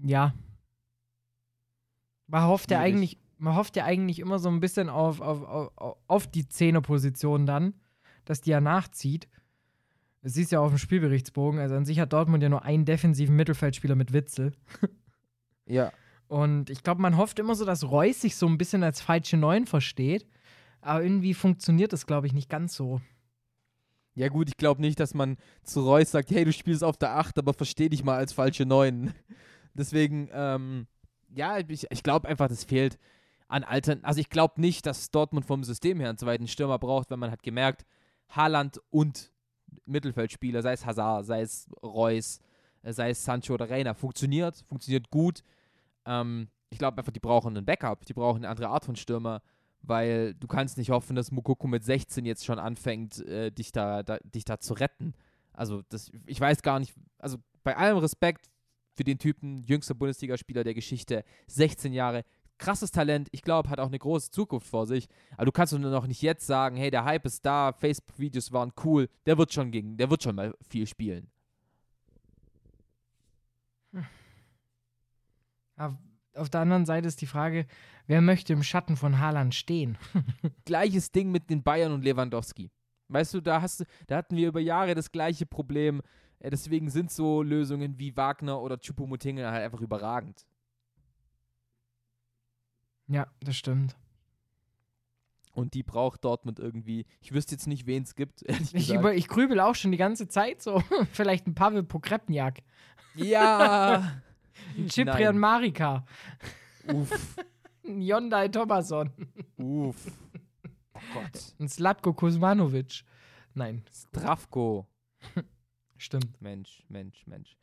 [0.02, 0.34] Ja.
[2.26, 5.42] Man hofft ja eigentlich, man hofft ja eigentlich immer so ein bisschen auf, auf,
[5.76, 7.74] auf, auf die Zehnerposition dann,
[8.24, 9.28] dass die ja nachzieht.
[10.22, 11.60] Das siehst ja auf dem Spielberichtsbogen.
[11.60, 14.52] Also an sich hat Dortmund ja nur einen defensiven Mittelfeldspieler mit Witzel.
[15.66, 15.92] ja.
[16.26, 19.36] Und ich glaube, man hofft immer so, dass Reus sich so ein bisschen als falsche
[19.36, 20.26] Neun versteht.
[20.86, 23.00] Aber irgendwie funktioniert das, glaube ich, nicht ganz so.
[24.14, 27.16] Ja, gut, ich glaube nicht, dass man zu Reus sagt, hey, du spielst auf der
[27.16, 29.12] 8, aber versteh dich mal als falsche 9.
[29.74, 30.86] Deswegen, ähm,
[31.34, 32.98] ja, ich, ich glaube einfach, das fehlt
[33.48, 33.98] an Altern.
[34.04, 37.32] Also ich glaube nicht, dass Dortmund vom System her einen zweiten Stürmer braucht, wenn man
[37.32, 37.84] hat gemerkt,
[38.28, 39.32] Haaland und
[39.86, 42.38] Mittelfeldspieler, sei es Hazard, sei es Reus,
[42.82, 45.42] äh, sei es Sancho oder Reina, funktioniert, funktioniert gut.
[46.04, 49.42] Ähm, ich glaube einfach, die brauchen einen Backup, die brauchen eine andere Art von Stürmer,
[49.86, 54.02] weil du kannst nicht hoffen, dass Mukoko mit 16 jetzt schon anfängt, äh, dich, da,
[54.02, 55.14] da, dich da zu retten.
[55.52, 58.50] Also das, ich weiß gar nicht, also bei allem Respekt
[58.92, 62.24] für den Typen, jüngster Bundesligaspieler der Geschichte, 16 Jahre,
[62.58, 65.08] krasses Talent, ich glaube, hat auch eine große Zukunft vor sich.
[65.36, 68.72] Aber du kannst nur noch nicht jetzt sagen, hey, der Hype ist da, Facebook-Videos waren
[68.84, 71.30] cool, der wird schon gegen, der wird schon mal viel spielen.
[73.92, 74.06] Hm.
[76.36, 77.66] Auf der anderen Seite ist die Frage,
[78.06, 79.98] wer möchte im Schatten von Haaland stehen?
[80.64, 82.70] Gleiches Ding mit den Bayern und Lewandowski.
[83.08, 86.02] Weißt du, da, hast, da hatten wir über Jahre das gleiche Problem.
[86.40, 90.44] Äh, deswegen sind so Lösungen wie Wagner oder Chupomoting halt einfach überragend.
[93.08, 93.96] Ja, das stimmt.
[95.52, 97.06] Und die braucht Dortmund irgendwie.
[97.20, 98.44] Ich wüsste jetzt nicht, wen es gibt.
[98.74, 100.82] Ich, über, ich grübel auch schon die ganze Zeit so.
[101.12, 102.62] Vielleicht ein Pavel Pokrepniak.
[103.14, 104.20] Ja.
[104.76, 106.04] Ein Cyprian Marika.
[106.92, 107.36] Uff.
[107.84, 109.10] ein Hyundai Thomason.
[109.58, 109.96] Uff.
[110.98, 111.54] Oh Gott.
[111.60, 113.04] Ein Slatko Kuzmanovic.
[113.52, 113.84] Nein.
[113.92, 114.86] Stravko.
[115.98, 116.40] Stimmt.
[116.40, 117.58] Mensch, Mensch, Mensch.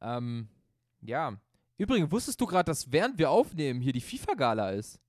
[0.00, 0.48] Ähm,
[1.00, 1.36] ja.
[1.78, 5.00] Übrigens, wusstest du gerade, dass während wir aufnehmen hier die FIFA-Gala ist?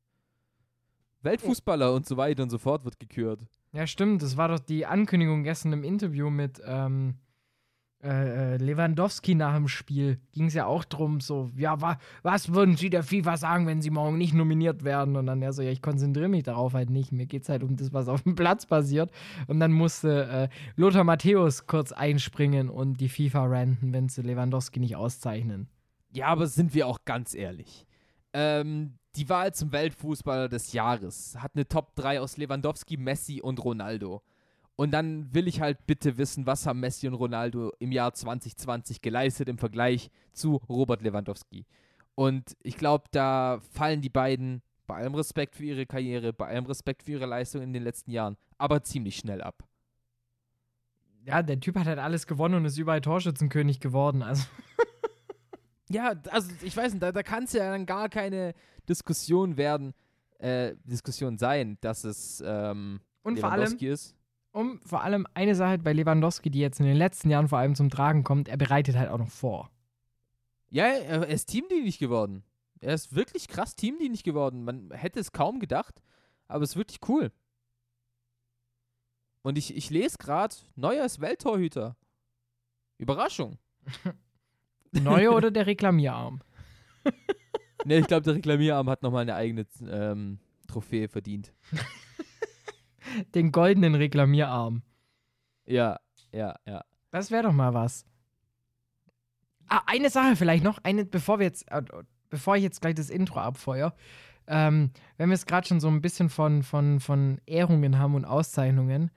[1.21, 3.45] Weltfußballer und so weiter und so fort wird gekürt.
[3.73, 4.21] Ja, stimmt.
[4.21, 7.19] Das war doch die Ankündigung gestern im Interview mit, ähm,
[8.03, 12.53] äh, äh, Lewandowski nach dem Spiel ging es ja auch drum, so, ja, wa was
[12.53, 15.15] würden Sie der FIFA sagen, wenn Sie morgen nicht nominiert werden?
[15.15, 17.11] Und dann er so, ja, ich konzentriere mich darauf halt nicht.
[17.11, 19.09] Mir geht es halt um das, was auf dem Platz passiert.
[19.47, 24.79] Und dann musste äh, Lothar Matthäus kurz einspringen und die FIFA ranten, wenn sie Lewandowski
[24.79, 25.67] nicht auszeichnen.
[26.11, 27.87] Ja, aber sind wir auch ganz ehrlich.
[28.33, 33.63] Ähm, die Wahl zum Weltfußballer des Jahres hat eine Top 3 aus Lewandowski, Messi und
[33.63, 34.21] Ronaldo.
[34.77, 39.01] Und dann will ich halt bitte wissen, was haben Messi und Ronaldo im Jahr 2020
[39.01, 41.65] geleistet im Vergleich zu Robert Lewandowski.
[42.13, 46.65] Und ich glaube, da fallen die beiden, bei allem Respekt für ihre Karriere, bei allem
[46.67, 49.67] Respekt für ihre Leistung in den letzten Jahren, aber ziemlich schnell ab.
[51.25, 54.21] Ja, der Typ hat halt alles gewonnen und ist überall Torschützenkönig geworden.
[54.21, 54.45] Also.
[55.89, 58.53] ja, also ich weiß nicht, da, da kann es ja dann gar keine
[58.87, 59.95] Diskussion werden,
[60.37, 64.15] äh, Diskussion sein, dass es ähm, und vor allem, ist
[64.51, 67.75] um vor allem eine Sache bei Lewandowski, die jetzt in den letzten Jahren vor allem
[67.75, 69.71] zum Tragen kommt, er bereitet halt auch noch vor.
[70.69, 72.43] Ja, er ist teamdienlich geworden.
[72.79, 74.63] Er ist wirklich krass teamdienlich geworden.
[74.63, 76.01] Man hätte es kaum gedacht,
[76.47, 77.31] aber es ist wirklich cool.
[79.41, 81.95] Und ich, ich lese gerade, Neuer ist Welttorhüter.
[82.97, 83.57] Überraschung.
[84.91, 86.41] Neuer oder der Reklamierarm?
[87.85, 91.53] ne, ich glaube, der Reklamierarm hat nochmal eine eigene ähm, Trophäe verdient.
[93.35, 94.83] den goldenen Reklamierarm.
[95.65, 95.99] Ja,
[96.31, 96.83] ja, ja.
[97.11, 98.05] Das wäre doch mal was.
[99.67, 101.81] Ah, eine Sache vielleicht noch, eine, bevor wir jetzt, äh,
[102.29, 103.93] bevor ich jetzt gleich das Intro abfeuer.
[104.47, 108.23] Ähm, wenn wir es gerade schon so ein bisschen von, von, von Ehrungen haben und
[108.23, 109.11] Auszeichnungen,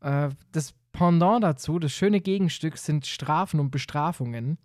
[0.00, 4.58] äh, das Pendant dazu, das schöne Gegenstück sind Strafen und Bestrafungen.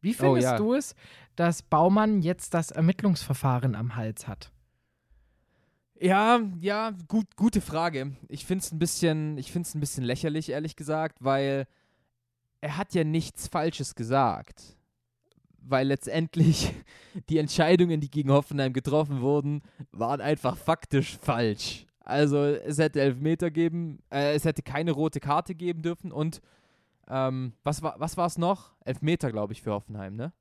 [0.00, 0.56] Wie oh, findest oh, ja.
[0.56, 0.94] du es,
[1.36, 4.52] dass Baumann jetzt das Ermittlungsverfahren am Hals hat?
[6.00, 8.12] Ja, ja, gut, gute Frage.
[8.28, 11.66] Ich finde es ein bisschen, ich finde es ein bisschen lächerlich, ehrlich gesagt, weil
[12.62, 14.78] er hat ja nichts Falsches gesagt.
[15.58, 16.72] Weil letztendlich
[17.28, 21.86] die Entscheidungen, die gegen Hoffenheim getroffen wurden, waren einfach faktisch falsch.
[22.00, 26.40] Also es hätte Elfmeter geben, äh, es hätte keine rote Karte geben dürfen und
[27.08, 28.72] ähm, was war was es noch?
[28.84, 30.32] Elfmeter, glaube ich, für Hoffenheim, ne?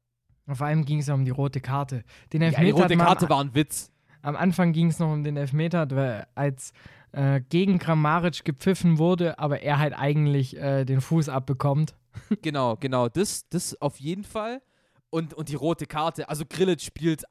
[0.47, 2.03] Vor allem ging es ja um die rote Karte.
[2.31, 3.91] Den Elfmeter ja, die rote Karte war ein Witz
[4.21, 6.73] am Anfang ging es noch um den Elfmeter, als
[7.11, 11.95] äh, gegen Grammaric gepfiffen wurde, aber er halt eigentlich äh, den Fuß abbekommt.
[12.41, 13.09] genau, genau.
[13.09, 14.61] Das, das auf jeden Fall.
[15.09, 16.29] Und, und die rote Karte.
[16.29, 17.23] Also Grillitsch spielt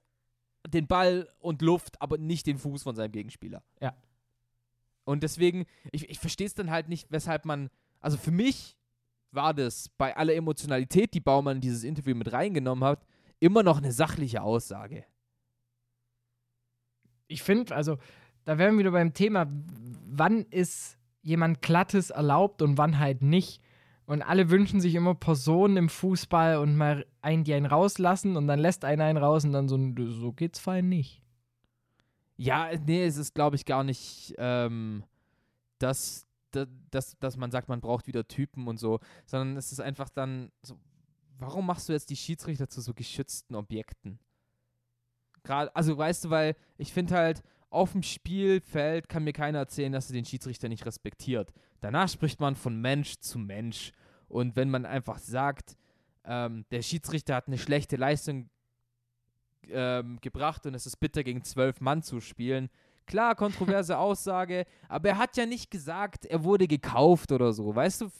[0.66, 3.62] den Ball und Luft, aber nicht den Fuß von seinem Gegenspieler.
[3.80, 3.94] Ja.
[5.04, 7.70] Und deswegen, ich, ich verstehe es dann halt nicht, weshalb man,
[8.00, 8.76] also für mich
[9.30, 13.06] war das bei aller Emotionalität, die Baumann in dieses Interview mit reingenommen hat,
[13.38, 15.04] immer noch eine sachliche Aussage
[17.28, 17.98] ich finde, also
[18.44, 19.46] da wären wir wieder beim Thema,
[20.06, 23.62] wann ist jemand Glattes erlaubt und wann halt nicht.
[24.06, 28.46] Und alle wünschen sich immer Personen im Fußball und mal einen, die einen rauslassen und
[28.46, 31.22] dann lässt einer einen raus und dann so, so geht's fein nicht.
[32.36, 35.04] Ja, nee, es ist, glaube ich, gar nicht, ähm,
[35.78, 36.26] dass,
[36.90, 40.50] dass, dass man sagt, man braucht wieder Typen und so, sondern es ist einfach dann
[40.62, 40.78] so,
[41.38, 44.20] warum machst du jetzt die Schiedsrichter zu so geschützten Objekten?
[45.42, 49.92] Gerade, also weißt du, weil ich finde halt, auf dem Spielfeld kann mir keiner erzählen,
[49.92, 51.52] dass er den Schiedsrichter nicht respektiert.
[51.80, 53.92] Danach spricht man von Mensch zu Mensch.
[54.28, 55.76] Und wenn man einfach sagt,
[56.24, 58.48] ähm, der Schiedsrichter hat eine schlechte Leistung
[59.70, 62.68] ähm, gebracht und es ist bitter, gegen zwölf Mann zu spielen.
[63.06, 67.74] Klar, kontroverse Aussage, aber er hat ja nicht gesagt, er wurde gekauft oder so.
[67.74, 68.10] Weißt du,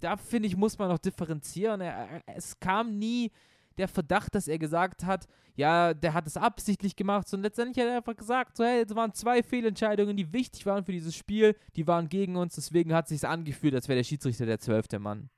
[0.00, 1.80] da finde ich, muss man noch differenzieren.
[1.80, 3.30] Er, es kam nie
[3.78, 7.90] der Verdacht, dass er gesagt hat, ja, der hat es absichtlich gemacht, sondern letztendlich hat
[7.90, 11.56] er einfach gesagt, so, hey, es waren zwei Fehlentscheidungen, die wichtig waren für dieses Spiel,
[11.76, 14.98] die waren gegen uns, deswegen hat es sich angefühlt, als wäre der Schiedsrichter der zwölfte
[14.98, 15.30] Mann.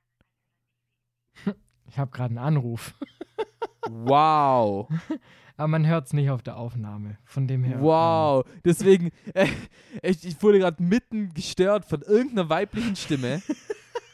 [1.89, 2.93] Ich habe gerade einen Anruf.
[3.89, 4.89] wow.
[5.57, 7.81] Aber man hört es nicht auf der Aufnahme, von dem her.
[7.81, 8.61] Wow, ähm.
[8.63, 9.47] deswegen, äh,
[10.03, 13.41] ich, ich wurde gerade mitten gestört von irgendeiner weiblichen Stimme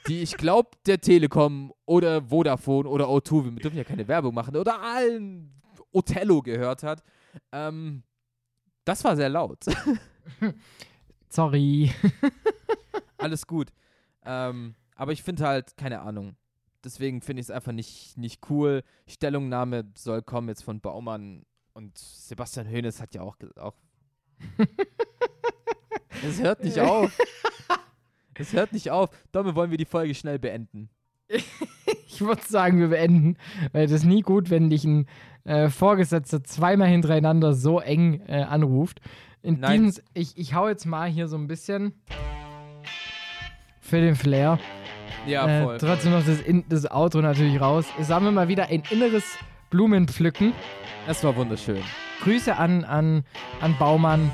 [0.08, 4.56] die ich glaube, der Telekom oder Vodafone oder O2, wir dürfen ja keine Werbung machen,
[4.56, 7.04] oder allen Othello gehört hat.
[7.52, 8.04] Ähm,
[8.86, 9.64] das war sehr laut.
[11.30, 11.92] Sorry.
[13.18, 13.70] Alles gut.
[14.26, 16.36] Ähm, aber ich finde halt, keine Ahnung.
[16.84, 18.84] Deswegen finde ich es einfach nicht, nicht cool.
[19.08, 23.38] Stellungnahme soll kommen jetzt von Baumann und Sebastian Hoeneß hat ja auch.
[23.58, 23.74] auch
[26.28, 27.18] es hört nicht auf.
[28.36, 29.10] Es hört nicht auf.
[29.32, 30.90] Damit wollen wir die Folge schnell beenden.
[32.08, 33.38] ich würde sagen, wir beenden,
[33.72, 35.08] weil das ist nie gut, wenn dich ein
[35.46, 39.00] äh, Vorgesetzter zweimal hintereinander so eng äh, anruft.
[39.42, 39.84] In Nein.
[39.86, 41.94] Diesem, ich, ich hau jetzt mal hier so ein bisschen
[43.82, 44.60] für den Flair.
[45.28, 45.78] Ja, Äh, voll.
[45.78, 47.86] trotzdem noch das, in, das Outro natürlich raus.
[48.00, 49.38] Es haben wir mal wieder ein inneres
[49.70, 50.54] Blumenpflücken.
[51.08, 51.82] Das war wunderschön.
[52.22, 53.24] Grüße an, an,
[53.60, 54.32] an Baumann.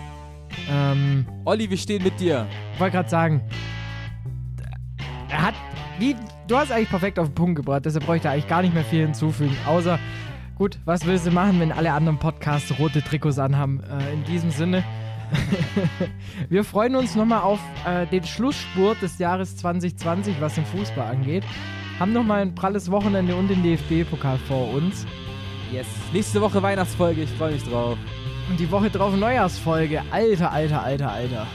[0.69, 2.47] Ähm, Olli, wir stehen mit dir.
[2.77, 3.41] wollte gerade sagen,
[5.29, 5.55] er hat,
[5.99, 6.15] wie,
[6.47, 8.83] du hast eigentlich perfekt auf den Punkt gebracht, deshalb bräuchte er eigentlich gar nicht mehr
[8.83, 9.99] viel hinzufügen, außer,
[10.55, 13.81] gut, was willst du machen, wenn alle anderen Podcasts rote Trikots anhaben?
[13.83, 14.83] Äh, in diesem Sinne,
[16.49, 21.43] wir freuen uns nochmal auf äh, den Schlussspurt des Jahres 2020, was den Fußball angeht.
[21.99, 25.05] Haben nochmal ein pralles Wochenende und den DFB-Pokal vor uns.
[25.71, 25.87] Yes.
[26.13, 27.97] Nächste Woche Weihnachtsfolge, ich freue mich drauf.
[28.49, 30.01] Und die Woche drauf Neujahrsfolge.
[30.09, 31.47] Alter, alter, alter, alter.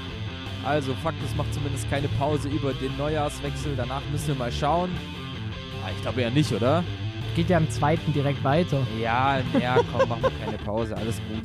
[0.65, 3.75] Also, Fakt, es macht zumindest keine Pause über den Neujahrswechsel.
[3.77, 4.91] Danach müssen wir mal schauen.
[5.85, 6.83] Ah, ich glaube ja nicht, oder?
[7.37, 8.87] Geht ja am zweiten direkt weiter.
[9.01, 10.97] Ja, ja, komm, machen wir keine Pause.
[10.97, 11.43] Alles gut,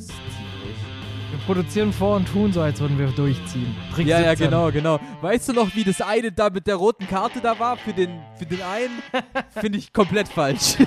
[1.50, 3.74] produzieren vor und tun so, als würden wir durchziehen.
[3.92, 4.46] Trick Ja, ja, 17.
[4.46, 5.00] genau, genau.
[5.20, 8.20] Weißt du noch, wie das eine da mit der roten Karte da war für den,
[8.36, 9.02] für den einen?
[9.60, 10.76] Finde ich komplett falsch.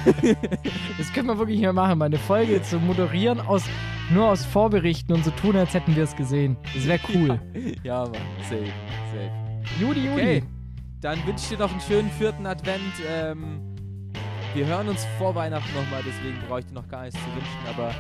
[0.98, 3.64] Das können wir wirklich mehr machen, meine Folge zu moderieren aus
[4.10, 6.56] nur aus Vorberichten und so tun, als hätten wir es gesehen.
[6.74, 7.42] Das wäre cool.
[7.84, 8.72] ja, Mann, safe,
[9.12, 9.32] safe.
[9.82, 10.14] Juli, Juli.
[10.14, 10.44] Okay,
[11.02, 12.94] dann wünsche ich dir noch einen schönen vierten Advent.
[13.10, 13.60] Ähm,
[14.54, 17.68] wir hören uns vor Weihnachten nochmal, deswegen brauche ich dir noch gar nichts zu wünschen,
[17.68, 17.94] aber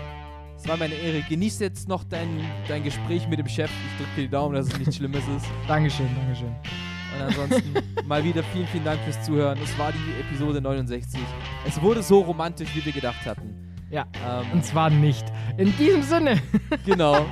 [0.64, 1.22] es war meine Ehre.
[1.28, 2.40] Genieß jetzt noch dein,
[2.70, 3.70] dein Gespräch mit dem Chef.
[3.70, 5.46] Ich drücke dir die Daumen, dass es nichts Schlimmes ist.
[5.68, 6.48] Dankeschön, Dankeschön.
[7.16, 7.74] Und ansonsten
[8.08, 9.60] mal wieder vielen, vielen Dank fürs Zuhören.
[9.62, 11.22] Es war die Episode 69.
[11.68, 13.54] Es wurde so romantisch, wie wir gedacht hatten.
[13.92, 15.26] Ja, Ähm, und zwar nicht.
[15.58, 16.42] In diesem Sinne,
[16.86, 17.26] genau.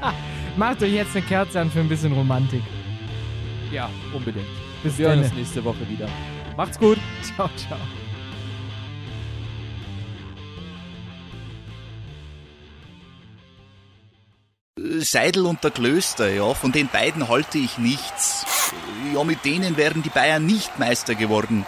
[0.56, 2.62] macht euch jetzt eine Kerze an für ein bisschen Romantik.
[3.70, 4.46] Ja, unbedingt.
[4.82, 5.26] Bis Wir hören dann.
[5.30, 6.08] uns nächste Woche wieder.
[6.56, 6.98] Macht's gut.
[7.22, 7.78] Ciao, ciao.
[15.00, 18.46] Seidel und der Klöster, ja, von den beiden halte ich nichts.
[19.14, 21.66] Ja, mit denen wären die Bayern nicht Meister geworden.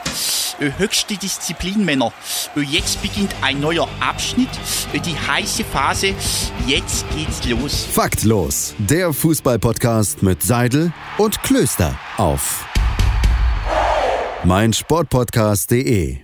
[0.61, 2.13] Äh, Höchste Disziplin, Männer.
[2.57, 4.49] Äh, Jetzt beginnt ein neuer Abschnitt,
[4.93, 6.15] äh, die heiße Phase.
[6.67, 7.85] Jetzt geht's los.
[7.93, 12.65] Faktlos, der Fußballpodcast mit Seidel und Klöster auf
[14.45, 16.19] meinsportpodcast.de.